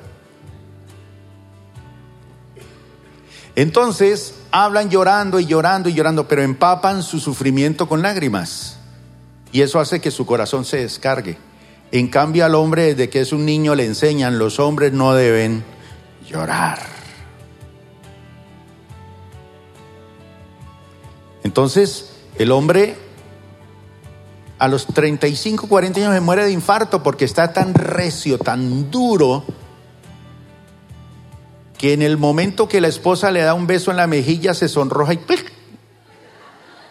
Entonces 3.54 4.34
hablan 4.50 4.90
llorando 4.90 5.38
y 5.38 5.46
llorando 5.46 5.88
y 5.88 5.94
llorando, 5.94 6.26
pero 6.26 6.42
empapan 6.42 7.02
su 7.02 7.20
sufrimiento 7.20 7.88
con 7.88 8.02
lágrimas. 8.02 8.78
Y 9.52 9.62
eso 9.62 9.80
hace 9.80 10.00
que 10.00 10.10
su 10.10 10.26
corazón 10.26 10.64
se 10.64 10.78
descargue. 10.78 11.36
En 11.92 12.08
cambio 12.08 12.44
al 12.44 12.54
hombre 12.54 12.94
desde 12.94 13.10
que 13.10 13.20
es 13.20 13.32
un 13.32 13.44
niño 13.44 13.74
le 13.74 13.84
enseñan, 13.84 14.38
los 14.38 14.60
hombres 14.60 14.92
no 14.92 15.14
deben 15.14 15.64
llorar. 16.28 16.78
Entonces 21.42 22.12
el 22.38 22.52
hombre 22.52 22.96
a 24.58 24.68
los 24.68 24.86
35, 24.86 25.68
40 25.68 26.00
años 26.00 26.14
se 26.14 26.20
muere 26.20 26.44
de 26.44 26.52
infarto 26.52 27.02
porque 27.02 27.24
está 27.24 27.52
tan 27.52 27.74
recio, 27.74 28.38
tan 28.38 28.90
duro, 28.90 29.42
que 31.78 31.94
en 31.94 32.02
el 32.02 32.18
momento 32.18 32.68
que 32.68 32.80
la 32.80 32.88
esposa 32.88 33.30
le 33.30 33.40
da 33.40 33.54
un 33.54 33.66
beso 33.66 33.90
en 33.90 33.96
la 33.96 34.06
mejilla 34.06 34.52
se 34.52 34.68
sonroja 34.68 35.14
y 35.14 35.16
¡plic! 35.16 35.50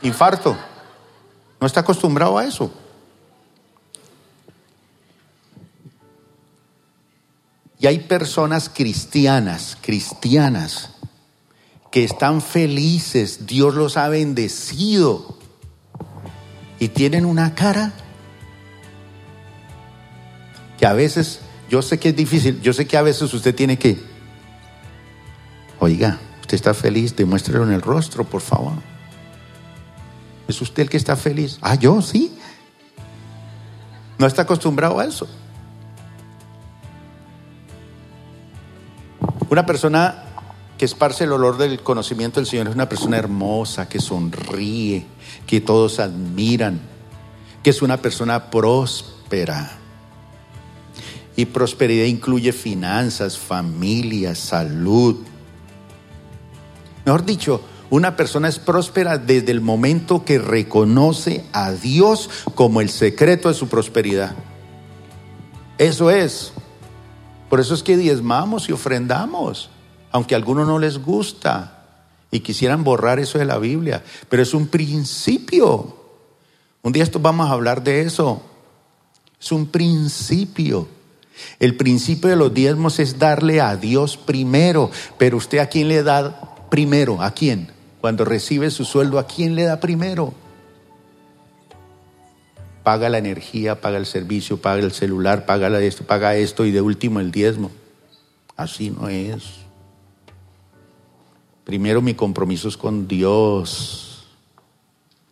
infarto. 0.01 0.57
No 1.61 1.67
está 1.67 1.81
acostumbrado 1.81 2.39
a 2.39 2.45
eso. 2.45 2.71
Y 7.79 7.87
hay 7.87 7.99
personas 7.99 8.69
cristianas, 8.69 9.77
cristianas, 9.81 10.89
que 11.91 12.03
están 12.03 12.41
felices, 12.41 13.47
Dios 13.47 13.73
los 13.73 13.97
ha 13.97 14.09
bendecido 14.09 15.37
y 16.77 16.89
tienen 16.89 17.25
una 17.25 17.55
cara 17.55 17.93
que 20.77 20.85
a 20.85 20.93
veces, 20.93 21.39
yo 21.69 21.81
sé 21.81 21.99
que 21.99 22.09
es 22.09 22.15
difícil, 22.15 22.61
yo 22.61 22.73
sé 22.73 22.85
que 22.85 22.97
a 22.97 23.01
veces 23.01 23.33
usted 23.33 23.55
tiene 23.55 23.79
que, 23.79 23.97
oiga, 25.79 26.19
usted 26.41 26.55
está 26.55 26.73
feliz, 26.73 27.15
demuéstrelo 27.15 27.63
en 27.63 27.71
el 27.71 27.81
rostro, 27.81 28.23
por 28.23 28.41
favor. 28.41 28.73
¿Es 30.47 30.61
usted 30.61 30.83
el 30.83 30.89
que 30.89 30.97
está 30.97 31.15
feliz? 31.15 31.59
Ah, 31.61 31.75
yo 31.75 32.01
sí. 32.01 32.35
No 34.17 34.25
está 34.25 34.41
acostumbrado 34.41 34.99
a 34.99 35.05
eso. 35.05 35.27
Una 39.59 39.65
persona 39.65 40.23
que 40.77 40.85
esparce 40.85 41.25
el 41.25 41.33
olor 41.33 41.57
del 41.57 41.81
conocimiento 41.81 42.39
del 42.39 42.47
Señor 42.47 42.69
es 42.69 42.75
una 42.75 42.87
persona 42.87 43.17
hermosa, 43.17 43.89
que 43.89 43.99
sonríe, 43.99 45.05
que 45.45 45.59
todos 45.59 45.99
admiran, 45.99 46.79
que 47.61 47.71
es 47.71 47.81
una 47.81 47.97
persona 47.97 48.51
próspera. 48.51 49.69
Y 51.35 51.43
prosperidad 51.43 52.05
incluye 52.05 52.53
finanzas, 52.53 53.37
familia, 53.37 54.33
salud. 54.33 55.17
Mejor 57.03 57.25
dicho, 57.25 57.61
una 57.89 58.15
persona 58.15 58.47
es 58.47 58.59
próspera 58.59 59.17
desde 59.17 59.51
el 59.51 59.59
momento 59.59 60.23
que 60.23 60.39
reconoce 60.39 61.43
a 61.51 61.73
Dios 61.73 62.29
como 62.55 62.79
el 62.79 62.89
secreto 62.89 63.49
de 63.49 63.55
su 63.55 63.67
prosperidad. 63.67 64.35
Eso 65.77 66.09
es. 66.09 66.53
Por 67.49 67.59
eso 67.59 67.73
es 67.73 67.83
que 67.83 67.97
diezmamos 67.97 68.69
y 68.69 68.71
ofrendamos 68.71 69.69
aunque 70.11 70.35
a 70.35 70.37
algunos 70.37 70.67
no 70.67 70.79
les 70.79 70.99
gusta 70.99 71.83
y 72.31 72.39
quisieran 72.41 72.83
borrar 72.83 73.19
eso 73.19 73.37
de 73.37 73.45
la 73.45 73.57
Biblia, 73.57 74.03
pero 74.27 74.43
es 74.43 74.53
un 74.53 74.67
principio. 74.67 75.95
Un 76.81 76.91
día 76.91 77.03
esto 77.03 77.19
vamos 77.19 77.49
a 77.49 77.53
hablar 77.53 77.83
de 77.83 78.01
eso. 78.01 78.41
Es 79.39 79.51
un 79.51 79.67
principio. 79.67 80.87
El 81.59 81.75
principio 81.77 82.29
de 82.29 82.35
los 82.35 82.53
diezmos 82.53 82.99
es 82.99 83.17
darle 83.17 83.61
a 83.61 83.75
Dios 83.75 84.17
primero, 84.17 84.91
pero 85.17 85.37
usted 85.37 85.59
a 85.59 85.67
quién 85.67 85.87
le 85.87 86.03
da 86.03 86.67
primero, 86.69 87.21
¿a 87.21 87.31
quién? 87.31 87.71
Cuando 88.01 88.25
recibe 88.25 88.69
su 88.71 88.85
sueldo, 88.85 89.19
¿a 89.19 89.27
quién 89.27 89.55
le 89.55 89.63
da 89.63 89.79
primero? 89.79 90.33
Paga 92.89 93.07
la 93.07 93.19
energía, 93.19 93.81
paga 93.81 93.99
el 93.99 94.07
servicio, 94.07 94.59
paga 94.59 94.81
el 94.81 94.91
celular, 94.91 95.45
paga 95.45 95.79
esto, 95.79 96.05
paga 96.05 96.35
esto 96.35 96.65
y 96.65 96.71
de 96.71 96.81
último 96.81 97.19
el 97.19 97.29
diezmo. 97.29 97.69
Así 98.55 98.89
no 98.89 99.07
es. 99.07 99.43
Primero 101.65 102.01
mi 102.01 102.15
compromiso 102.15 102.67
es 102.67 102.77
con 102.77 103.07
Dios. 103.07 104.25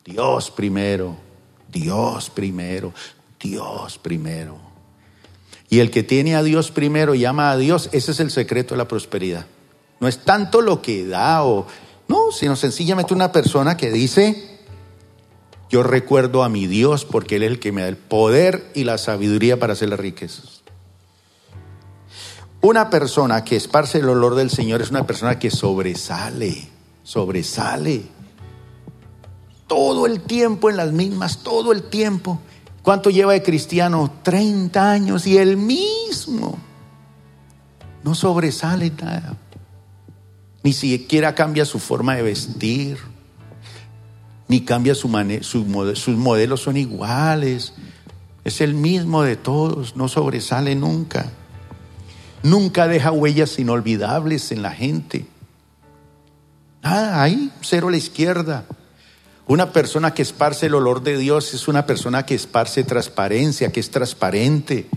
Dios 0.05 0.51
primero. 0.51 1.15
Dios 1.67 2.29
primero. 2.29 2.93
Dios 3.41 3.97
primero. 3.97 4.59
Y 5.67 5.79
el 5.79 5.89
que 5.89 6.03
tiene 6.03 6.35
a 6.35 6.43
Dios 6.43 6.69
primero 6.69 7.15
y 7.15 7.25
ama 7.25 7.49
a 7.49 7.57
Dios, 7.57 7.89
ese 7.91 8.11
es 8.11 8.19
el 8.19 8.29
secreto 8.29 8.75
de 8.75 8.77
la 8.77 8.87
prosperidad. 8.87 9.47
No 9.99 10.07
es 10.07 10.19
tanto 10.19 10.61
lo 10.61 10.83
que 10.83 11.07
da 11.07 11.43
o 11.43 11.65
no, 12.07 12.31
sino 12.31 12.55
sencillamente 12.55 13.15
una 13.15 13.31
persona 13.31 13.75
que 13.75 13.89
dice, 13.91 14.56
yo 15.69 15.83
recuerdo 15.83 16.43
a 16.43 16.49
mi 16.49 16.67
Dios 16.67 17.05
porque 17.05 17.35
Él 17.35 17.43
es 17.43 17.51
el 17.51 17.59
que 17.59 17.71
me 17.71 17.81
da 17.81 17.87
el 17.87 17.97
poder 17.97 18.71
y 18.73 18.83
la 18.85 18.97
sabiduría 18.97 19.59
para 19.59 19.73
hacer 19.73 19.89
las 19.89 19.99
riquezas. 19.99 20.63
Una 22.61 22.89
persona 22.89 23.43
que 23.43 23.55
esparce 23.55 23.99
el 23.99 24.09
olor 24.09 24.35
del 24.35 24.49
Señor 24.49 24.81
es 24.81 24.89
una 24.89 25.05
persona 25.05 25.37
que 25.37 25.51
sobresale, 25.51 26.69
sobresale. 27.03 28.03
Todo 29.67 30.05
el 30.05 30.21
tiempo 30.21 30.69
en 30.69 30.77
las 30.77 30.91
mismas, 30.91 31.43
todo 31.43 31.71
el 31.71 31.83
tiempo. 31.83 32.39
¿Cuánto 32.81 33.09
lleva 33.09 33.33
de 33.33 33.43
cristiano? 33.43 34.11
30 34.23 34.91
años 34.91 35.27
y 35.27 35.37
el 35.37 35.57
mismo. 35.57 36.57
No 38.03 38.15
sobresale 38.15 38.91
nada. 38.91 39.35
Ni 40.63 40.73
siquiera 40.73 41.35
cambia 41.35 41.65
su 41.65 41.79
forma 41.79 42.15
de 42.15 42.21
vestir. 42.23 42.97
Ni 44.47 44.61
cambia 44.61 44.95
sus 44.95 45.09
modelos 45.09 46.61
son 46.61 46.77
iguales. 46.77 47.73
Es 48.43 48.61
el 48.61 48.73
mismo 48.73 49.23
de 49.23 49.35
todos, 49.35 49.95
no 49.95 50.07
sobresale 50.07 50.75
nunca. 50.75 51.31
Nunca 52.43 52.87
deja 52.87 53.11
huellas 53.11 53.59
inolvidables 53.59 54.51
en 54.51 54.61
la 54.61 54.71
gente. 54.71 55.25
Nada, 56.81 57.21
ahí, 57.21 57.51
cero 57.61 57.89
a 57.89 57.91
la 57.91 57.97
izquierda. 57.97 58.65
Una 59.47 59.71
persona 59.71 60.13
que 60.13 60.21
esparce 60.21 60.67
el 60.67 60.75
olor 60.75 61.03
de 61.03 61.17
Dios 61.17 61.53
es 61.53 61.67
una 61.67 61.85
persona 61.85 62.25
que 62.25 62.35
esparce 62.35 62.83
transparencia, 62.83 63.71
que 63.71 63.79
es 63.79 63.91
transparente. 63.91 64.87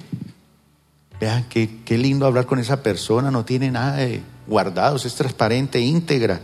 Vean 1.21 1.47
qué, 1.49 1.81
qué 1.85 1.99
lindo 1.99 2.27
hablar 2.27 2.47
con 2.47 2.59
esa 2.59 2.83
persona, 2.83 3.31
no 3.31 3.45
tiene 3.45 3.71
nada 3.71 3.97
de 3.97 4.23
guardados, 4.47 5.07
es 5.07 5.15
transparente, 5.15 5.81
íntegra. 5.81 6.41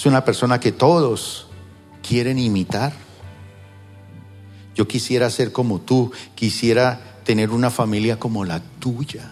Es 0.00 0.06
una 0.06 0.24
persona 0.24 0.58
que 0.60 0.72
todos 0.72 1.46
quieren 2.02 2.38
imitar. 2.38 2.94
Yo 4.74 4.88
quisiera 4.88 5.28
ser 5.28 5.52
como 5.52 5.78
tú, 5.78 6.10
quisiera 6.34 7.18
tener 7.22 7.50
una 7.50 7.68
familia 7.68 8.18
como 8.18 8.46
la 8.46 8.62
tuya. 8.78 9.30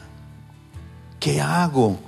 ¿Qué 1.19 1.41
hago? 1.41 1.99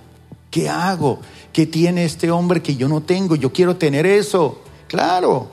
¿Qué 0.51 0.69
hago? 0.69 1.21
¿Qué 1.55 1.65
tiene 1.65 2.05
este 2.05 2.31
hombre 2.31 2.61
que 2.61 2.77
yo 2.77 2.87
no 2.87 3.01
tengo? 3.01 3.35
Yo 3.35 3.51
quiero 3.51 3.77
tener 3.77 4.05
eso. 4.05 4.63
Claro, 4.89 5.49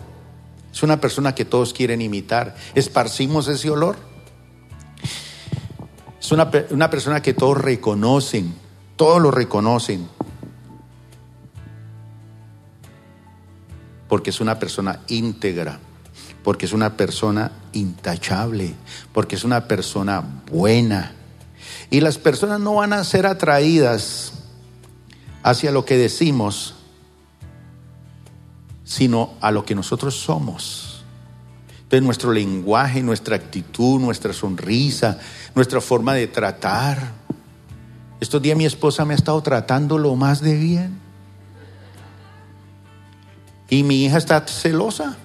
es 0.69 0.83
una 0.83 0.99
persona 0.99 1.33
que 1.33 1.45
todos 1.45 1.71
quieren 1.71 2.01
imitar. 2.01 2.57
Esparcimos 2.75 3.47
ese 3.47 3.69
olor. 3.69 3.95
Es 6.19 6.29
una, 6.33 6.51
una 6.71 6.89
persona 6.89 7.21
que 7.21 7.33
todos 7.33 7.57
reconocen, 7.57 8.53
todos 8.97 9.21
lo 9.21 9.31
reconocen. 9.31 10.16
Porque 14.07 14.29
es 14.29 14.39
una 14.39 14.59
persona 14.59 14.99
íntegra, 15.07 15.79
porque 16.43 16.65
es 16.65 16.73
una 16.73 16.95
persona 16.95 17.51
intachable, 17.73 18.73
porque 19.13 19.35
es 19.35 19.43
una 19.43 19.67
persona 19.67 20.23
buena. 20.49 21.13
Y 21.89 22.01
las 22.01 22.17
personas 22.17 22.59
no 22.59 22.75
van 22.75 22.93
a 22.93 23.03
ser 23.03 23.25
atraídas 23.25 24.33
hacia 25.43 25.71
lo 25.71 25.85
que 25.85 25.97
decimos 25.97 26.75
sino 28.87 29.33
a 29.41 29.51
lo 29.51 29.65
que 29.65 29.75
nosotros 29.75 30.15
somos. 30.15 31.03
Entonces 31.83 32.03
nuestro 32.03 32.31
lenguaje, 32.31 33.03
nuestra 33.03 33.35
actitud, 33.35 33.99
nuestra 33.99 34.31
sonrisa, 34.31 35.19
nuestra 35.55 35.81
forma 35.81 36.13
de 36.13 36.27
tratar. 36.27 37.11
Estos 38.21 38.41
días 38.41 38.57
mi 38.57 38.65
esposa 38.65 39.03
me 39.03 39.13
ha 39.13 39.17
estado 39.17 39.41
tratando 39.43 39.97
lo 39.97 40.15
más 40.15 40.41
de 40.41 40.55
bien. 40.55 41.06
Y 43.69 43.83
mi 43.83 44.05
hija 44.05 44.17
está 44.17 44.45
celosa. 44.47 45.17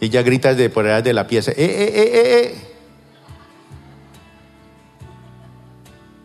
Ella 0.00 0.22
grita 0.22 0.50
desde 0.50 0.70
por 0.70 0.86
allá 0.86 1.02
de 1.02 1.12
la 1.12 1.26
pieza, 1.26 1.50
¡eh, 1.52 1.54
eh, 1.58 1.92
eh, 1.94 2.10
eh! 2.14 2.44
eh". 2.44 2.74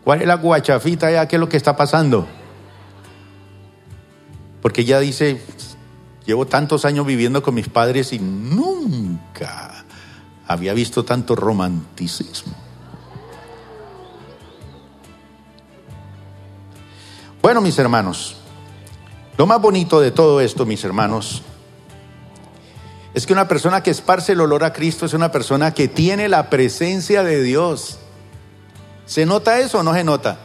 ¿Cuál 0.04 0.22
es 0.22 0.26
la 0.26 0.34
guachafita 0.34 1.10
ya? 1.10 1.28
¿Qué 1.28 1.36
es 1.36 1.40
lo 1.40 1.48
que 1.48 1.56
está 1.56 1.76
pasando? 1.76 2.26
Porque 4.60 4.82
ella 4.82 5.00
dice, 5.00 5.40
llevo 6.26 6.46
tantos 6.46 6.84
años 6.84 7.06
viviendo 7.06 7.42
con 7.42 7.54
mis 7.54 7.68
padres 7.68 8.12
y 8.12 8.18
nunca 8.18 9.84
había 10.46 10.74
visto 10.74 11.04
tanto 11.04 11.36
romanticismo. 11.36 12.69
Bueno, 17.50 17.62
mis 17.62 17.80
hermanos, 17.80 18.36
lo 19.36 19.44
más 19.44 19.60
bonito 19.60 20.00
de 20.00 20.12
todo 20.12 20.40
esto, 20.40 20.64
mis 20.66 20.84
hermanos, 20.84 21.42
es 23.12 23.26
que 23.26 23.32
una 23.32 23.48
persona 23.48 23.82
que 23.82 23.90
esparce 23.90 24.34
el 24.34 24.40
olor 24.40 24.62
a 24.62 24.72
Cristo 24.72 25.04
es 25.04 25.14
una 25.14 25.32
persona 25.32 25.74
que 25.74 25.88
tiene 25.88 26.28
la 26.28 26.48
presencia 26.48 27.24
de 27.24 27.42
Dios. 27.42 27.98
¿Se 29.04 29.26
nota 29.26 29.58
eso 29.58 29.80
o 29.80 29.82
no 29.82 29.92
se 29.94 30.04
nota? 30.04 30.38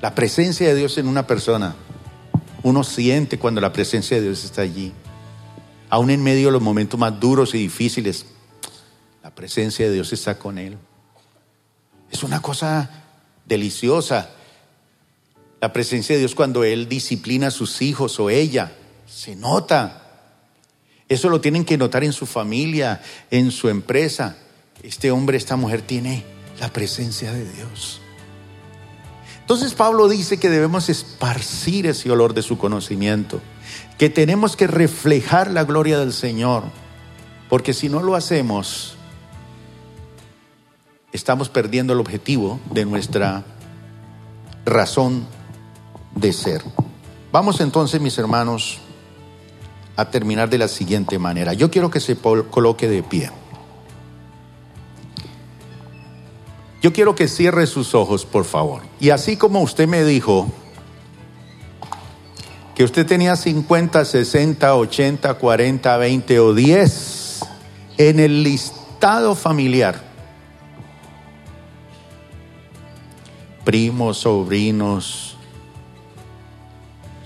La 0.00 0.14
presencia 0.14 0.68
de 0.68 0.76
Dios 0.76 0.96
en 0.96 1.08
una 1.08 1.26
persona. 1.26 1.74
Uno 2.62 2.84
siente 2.84 3.38
cuando 3.38 3.60
la 3.60 3.74
presencia 3.74 4.16
de 4.16 4.22
Dios 4.22 4.44
está 4.44 4.62
allí. 4.62 4.94
Aún 5.90 6.08
en 6.08 6.22
medio 6.22 6.46
de 6.46 6.52
los 6.52 6.62
momentos 6.62 6.98
más 6.98 7.20
duros 7.20 7.54
y 7.54 7.58
difíciles, 7.58 8.24
la 9.22 9.34
presencia 9.34 9.84
de 9.84 9.92
Dios 9.92 10.10
está 10.14 10.38
con 10.38 10.56
él. 10.56 10.78
Es 12.10 12.22
una 12.22 12.40
cosa 12.40 12.88
deliciosa. 13.44 14.30
La 15.60 15.72
presencia 15.72 16.14
de 16.14 16.20
Dios 16.20 16.34
cuando 16.34 16.64
Él 16.64 16.88
disciplina 16.88 17.48
a 17.48 17.50
sus 17.50 17.82
hijos 17.82 18.18
o 18.20 18.30
ella, 18.30 18.72
se 19.06 19.34
nota. 19.34 20.02
Eso 21.08 21.28
lo 21.28 21.40
tienen 21.40 21.64
que 21.64 21.78
notar 21.78 22.04
en 22.04 22.12
su 22.12 22.26
familia, 22.26 23.02
en 23.30 23.50
su 23.50 23.68
empresa. 23.68 24.36
Este 24.82 25.10
hombre, 25.10 25.36
esta 25.36 25.56
mujer 25.56 25.82
tiene 25.82 26.24
la 26.60 26.72
presencia 26.72 27.32
de 27.32 27.50
Dios. 27.50 28.00
Entonces 29.40 29.72
Pablo 29.72 30.08
dice 30.08 30.38
que 30.38 30.50
debemos 30.50 30.90
esparcir 30.90 31.86
ese 31.86 32.10
olor 32.10 32.34
de 32.34 32.42
su 32.42 32.58
conocimiento, 32.58 33.40
que 33.96 34.10
tenemos 34.10 34.56
que 34.56 34.66
reflejar 34.66 35.50
la 35.50 35.64
gloria 35.64 35.98
del 35.98 36.12
Señor, 36.12 36.64
porque 37.48 37.72
si 37.72 37.88
no 37.88 38.02
lo 38.02 38.14
hacemos, 38.14 38.96
estamos 41.12 41.48
perdiendo 41.48 41.94
el 41.94 42.00
objetivo 42.00 42.60
de 42.70 42.84
nuestra 42.84 43.42
razón 44.66 45.26
de 46.20 46.32
ser. 46.32 46.62
Vamos 47.32 47.60
entonces, 47.60 48.00
mis 48.00 48.16
hermanos, 48.18 48.78
a 49.96 50.10
terminar 50.10 50.48
de 50.48 50.58
la 50.58 50.68
siguiente 50.68 51.18
manera. 51.18 51.52
Yo 51.54 51.70
quiero 51.70 51.90
que 51.90 52.00
se 52.00 52.16
coloque 52.16 52.88
de 52.88 53.02
pie. 53.02 53.30
Yo 56.80 56.92
quiero 56.92 57.14
que 57.14 57.26
cierre 57.26 57.66
sus 57.66 57.94
ojos, 57.94 58.24
por 58.24 58.44
favor. 58.44 58.82
Y 59.00 59.10
así 59.10 59.36
como 59.36 59.60
usted 59.60 59.88
me 59.88 60.04
dijo 60.04 60.46
que 62.76 62.84
usted 62.84 63.04
tenía 63.04 63.34
50, 63.34 64.04
60, 64.04 64.76
80, 64.76 65.34
40, 65.34 65.96
20 65.96 66.40
o 66.40 66.54
10 66.54 67.40
en 67.96 68.20
el 68.20 68.44
listado 68.44 69.34
familiar. 69.34 70.00
Primos, 73.64 74.18
sobrinos, 74.18 75.27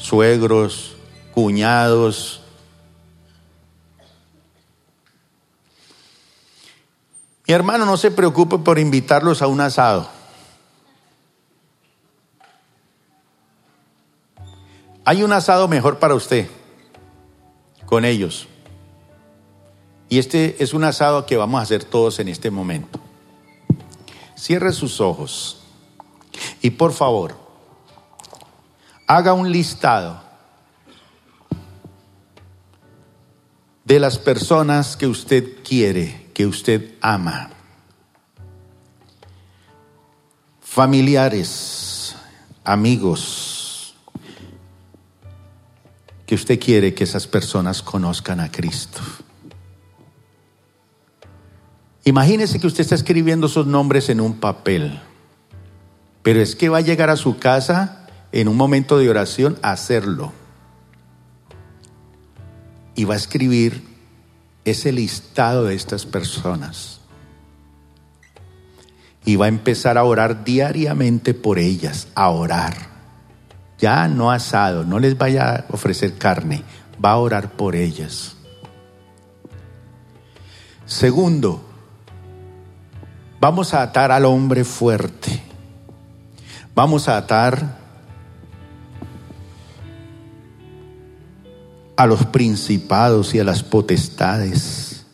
suegros, 0.03 0.97
cuñados, 1.33 2.43
Mi 7.53 7.55
hermano, 7.55 7.85
no 7.85 7.99
se 7.99 8.11
preocupe 8.11 8.57
por 8.57 8.79
invitarlos 8.79 9.43
a 9.43 9.47
un 9.47 9.61
asado. 9.61 10.09
Hay 15.05 15.23
un 15.23 15.33
asado 15.33 15.69
mejor 15.69 15.99
para 15.99 16.15
usted 16.15 16.49
con 17.85 18.07
ellos. 18.07 18.49
Y 20.09 20.19
este 20.19 20.63
es 20.63 20.73
un 20.73 20.85
asado 20.85 21.27
que 21.27 21.37
vamos 21.37 21.59
a 21.59 21.63
hacer 21.65 21.85
todos 21.85 22.21
en 22.21 22.29
este 22.29 22.51
momento. 22.51 23.01
Cierre 24.35 24.73
sus 24.73 25.01
ojos 25.01 25.61
y 26.63 26.71
por 26.71 26.93
favor, 26.93 27.42
haga 29.07 29.33
un 29.33 29.51
listado 29.51 30.23
de 33.85 34.01
las 34.01 34.19
personas 34.19 34.97
que 34.97 35.07
usted 35.07 35.63
quiere 35.63 36.31
que 36.35 36.47
usted 36.47 36.95
ama. 37.01 37.51
familiares, 40.73 42.17
amigos, 42.65 43.95
que 46.25 46.35
usted 46.35 46.59
quiere 46.59 46.95
que 46.95 47.05
esas 47.05 47.27
personas 47.27 47.83
conozcan 47.83 48.41
a 48.41 48.51
Cristo. 48.51 49.01
Imagínese 52.05 52.59
que 52.59 52.67
usted 52.67 52.81
está 52.81 52.95
escribiendo 52.95 53.49
sus 53.49 53.67
nombres 53.67 54.09
en 54.09 54.23
un 54.23 54.41
papel, 54.41 54.99
pero 56.23 56.41
es 56.41 56.57
que 56.57 56.71
va 56.71 56.79
a 56.79 56.81
llegar 56.81 57.11
a 57.11 57.17
su 57.17 57.39
casa 57.39 58.02
en 58.33 58.49
un 58.49 58.57
momento 58.57 58.99
de 58.99 59.11
oración 59.11 59.59
hacerlo. 59.63 60.33
Y 62.95 63.05
va 63.05 63.15
a 63.15 63.19
escribir 63.19 63.85
ese 64.65 64.93
listado 64.93 65.65
de 65.65 65.75
estas 65.75 66.07
personas. 66.07 67.01
Y 69.25 69.37
va 69.37 69.47
a 69.47 69.49
empezar 69.49 69.99
a 69.99 70.05
orar 70.05 70.45
diariamente 70.45 71.35
por 71.35 71.59
ellas, 71.59 72.09
a 72.15 72.31
orar. 72.31 72.75
Ya 73.79 74.09
no 74.09 74.31
asado, 74.31 74.85
no 74.85 74.99
les 74.99 75.17
vaya 75.17 75.55
a 75.55 75.65
ofrecer 75.71 76.17
carne, 76.17 76.63
va 77.05 77.13
a 77.13 77.19
orar 77.19 77.53
por 77.53 77.77
ellas. 77.77 78.37
Segundo, 80.87 81.65
vamos 83.41 83.75
a 83.75 83.83
atar 83.83 84.13
al 84.13 84.25
hombre 84.25 84.65
fuerte. 84.65 85.43
Vamos 86.75 87.09
a 87.09 87.17
atar 87.17 87.82
a 92.03 92.07
los 92.07 92.27
principados 92.27 93.33
y 93.33 93.39
a 93.39 93.45
las 93.45 93.63
potestades 93.63 95.05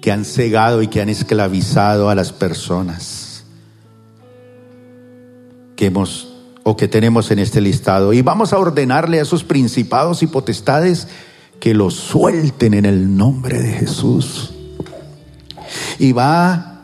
que 0.00 0.10
han 0.10 0.24
cegado 0.24 0.82
y 0.82 0.88
que 0.88 1.00
han 1.00 1.08
esclavizado 1.08 2.10
a 2.10 2.16
las 2.16 2.32
personas 2.32 3.44
que 5.76 5.86
hemos 5.86 6.34
o 6.64 6.76
que 6.76 6.88
tenemos 6.88 7.30
en 7.30 7.38
este 7.38 7.60
listado. 7.60 8.12
Y 8.12 8.22
vamos 8.22 8.52
a 8.52 8.58
ordenarle 8.58 9.20
a 9.20 9.22
esos 9.22 9.44
principados 9.44 10.24
y 10.24 10.26
potestades 10.26 11.06
que 11.60 11.74
los 11.74 11.94
suelten 11.94 12.74
en 12.74 12.86
el 12.86 13.16
nombre 13.16 13.60
de 13.60 13.72
Jesús. 13.72 14.52
Y 16.00 16.10
va 16.10 16.80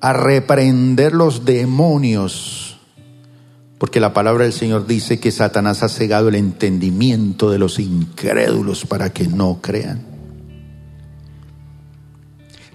a 0.00 0.12
reprender 0.14 1.12
los 1.12 1.44
demonios 1.44 2.55
porque 3.78 4.00
la 4.00 4.14
palabra 4.14 4.44
del 4.44 4.52
Señor 4.52 4.86
dice 4.86 5.20
que 5.20 5.30
Satanás 5.30 5.82
ha 5.82 5.88
cegado 5.88 6.28
el 6.28 6.34
entendimiento 6.34 7.50
de 7.50 7.58
los 7.58 7.78
incrédulos 7.78 8.86
para 8.86 9.12
que 9.12 9.28
no 9.28 9.60
crean. 9.60 10.06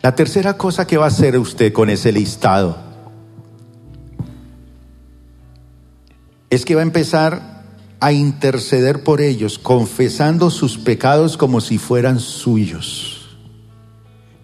La 0.04 0.16
tercera 0.16 0.58
cosa 0.58 0.86
que 0.86 0.98
va 0.98 1.06
a 1.06 1.10
hacer 1.10 1.38
usted 1.38 1.74
con 1.74 1.90
ese 1.90 2.12
listado 2.12 2.78
es 6.50 6.66
que 6.66 6.76
va 6.76 6.82
a 6.82 6.84
empezar 6.84 7.64
a 8.00 8.12
interceder 8.12 9.04
por 9.04 9.22
ellos, 9.22 9.60
confesando 9.60 10.50
sus 10.50 10.78
pecados 10.78 11.38
como 11.38 11.62
si 11.62 11.78
fueran 11.78 12.20
suyos. 12.20 13.38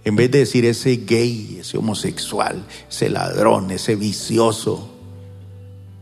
En 0.05 0.15
vez 0.15 0.31
de 0.31 0.39
decir 0.39 0.63
ese 0.65 0.95
gay, 0.97 1.57
ese 1.59 1.77
homosexual, 1.77 2.63
ese 2.89 3.09
ladrón, 3.09 3.71
ese 3.71 3.95
vicioso, 3.95 4.96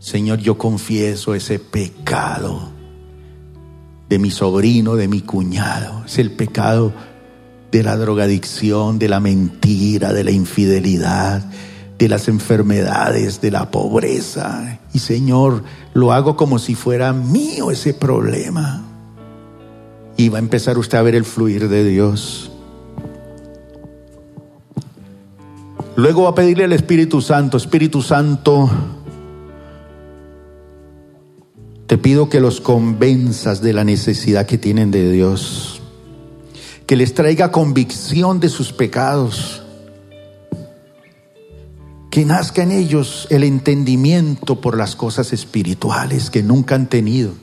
Señor, 0.05 0.37
yo 0.37 0.55
confieso 0.55 1.33
ese 1.33 1.57
pecado 1.57 2.69
de 4.07 4.19
mi 4.19 4.29
sobrino, 4.29 4.95
de 4.95 5.07
mi 5.07 5.21
cuñado. 5.21 6.03
Es 6.05 6.19
el 6.19 6.29
pecado 6.29 6.93
de 7.71 7.81
la 7.81 7.97
drogadicción, 7.97 8.99
de 8.99 9.09
la 9.09 9.19
mentira, 9.19 10.13
de 10.13 10.23
la 10.23 10.29
infidelidad, 10.29 11.43
de 11.97 12.07
las 12.07 12.27
enfermedades, 12.27 13.41
de 13.41 13.49
la 13.49 13.71
pobreza. 13.71 14.79
Y 14.93 14.99
Señor, 14.99 15.63
lo 15.95 16.13
hago 16.13 16.35
como 16.35 16.59
si 16.59 16.75
fuera 16.75 17.11
mío 17.11 17.71
ese 17.71 17.95
problema. 17.95 18.85
Y 20.17 20.29
va 20.29 20.37
a 20.37 20.41
empezar 20.41 20.77
usted 20.77 20.99
a 20.99 21.01
ver 21.01 21.15
el 21.15 21.25
fluir 21.25 21.67
de 21.67 21.83
Dios. 21.83 22.51
Luego 25.95 26.25
va 26.25 26.29
a 26.29 26.35
pedirle 26.35 26.65
al 26.65 26.73
Espíritu 26.73 27.21
Santo, 27.21 27.57
Espíritu 27.57 28.03
Santo, 28.03 28.69
te 31.87 31.97
pido 31.97 32.29
que 32.29 32.39
los 32.39 32.61
convenzas 32.61 33.61
de 33.61 33.73
la 33.73 33.83
necesidad 33.83 34.45
que 34.45 34.57
tienen 34.57 34.91
de 34.91 35.11
Dios, 35.11 35.81
que 36.87 36.95
les 36.95 37.13
traiga 37.13 37.51
convicción 37.51 38.39
de 38.39 38.49
sus 38.49 38.73
pecados, 38.73 39.61
que 42.09 42.25
nazca 42.25 42.63
en 42.63 42.71
ellos 42.71 43.27
el 43.29 43.43
entendimiento 43.43 44.61
por 44.61 44.77
las 44.77 44.95
cosas 44.95 45.33
espirituales 45.33 46.29
que 46.29 46.41
nunca 46.41 46.75
han 46.75 46.87
tenido. 46.87 47.33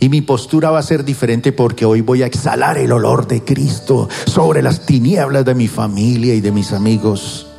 Y 0.00 0.08
mi 0.08 0.20
postura 0.20 0.70
va 0.70 0.78
a 0.78 0.82
ser 0.82 1.04
diferente 1.04 1.52
porque 1.52 1.84
hoy 1.84 2.00
voy 2.00 2.22
a 2.22 2.26
exhalar 2.26 2.78
el 2.78 2.92
olor 2.92 3.26
de 3.26 3.42
Cristo 3.42 4.08
sobre 4.26 4.62
las 4.62 4.86
tinieblas 4.86 5.44
de 5.44 5.54
mi 5.54 5.68
familia 5.68 6.34
y 6.34 6.40
de 6.40 6.52
mis 6.52 6.72
amigos. 6.72 7.53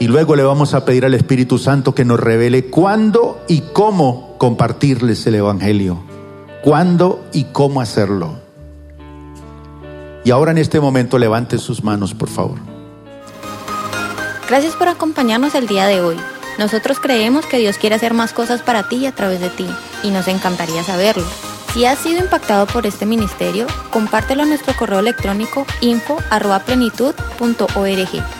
Y 0.00 0.08
luego 0.08 0.34
le 0.34 0.42
vamos 0.42 0.72
a 0.72 0.86
pedir 0.86 1.04
al 1.04 1.12
Espíritu 1.12 1.58
Santo 1.58 1.94
que 1.94 2.06
nos 2.06 2.18
revele 2.18 2.64
cuándo 2.64 3.44
y 3.46 3.60
cómo 3.74 4.34
compartirles 4.38 5.26
el 5.26 5.34
Evangelio. 5.34 5.98
Cuándo 6.62 7.22
y 7.34 7.44
cómo 7.44 7.82
hacerlo. 7.82 8.40
Y 10.24 10.30
ahora 10.30 10.52
en 10.52 10.58
este 10.58 10.80
momento 10.80 11.18
levante 11.18 11.58
sus 11.58 11.84
manos, 11.84 12.14
por 12.14 12.30
favor. 12.30 12.56
Gracias 14.48 14.74
por 14.74 14.88
acompañarnos 14.88 15.54
el 15.54 15.66
día 15.66 15.86
de 15.86 16.00
hoy. 16.00 16.16
Nosotros 16.58 16.98
creemos 16.98 17.44
que 17.44 17.58
Dios 17.58 17.76
quiere 17.76 17.96
hacer 17.96 18.14
más 18.14 18.32
cosas 18.32 18.62
para 18.62 18.88
ti 18.88 18.96
y 18.96 19.06
a 19.06 19.14
través 19.14 19.40
de 19.40 19.50
ti, 19.50 19.66
y 20.02 20.12
nos 20.12 20.28
encantaría 20.28 20.82
saberlo. 20.82 21.26
Si 21.74 21.84
has 21.84 21.98
sido 21.98 22.20
impactado 22.20 22.66
por 22.66 22.86
este 22.86 23.04
ministerio, 23.04 23.66
compártelo 23.90 24.44
a 24.44 24.46
nuestro 24.46 24.74
correo 24.74 25.00
electrónico 25.00 25.66
info.plenitud.org. 25.82 28.39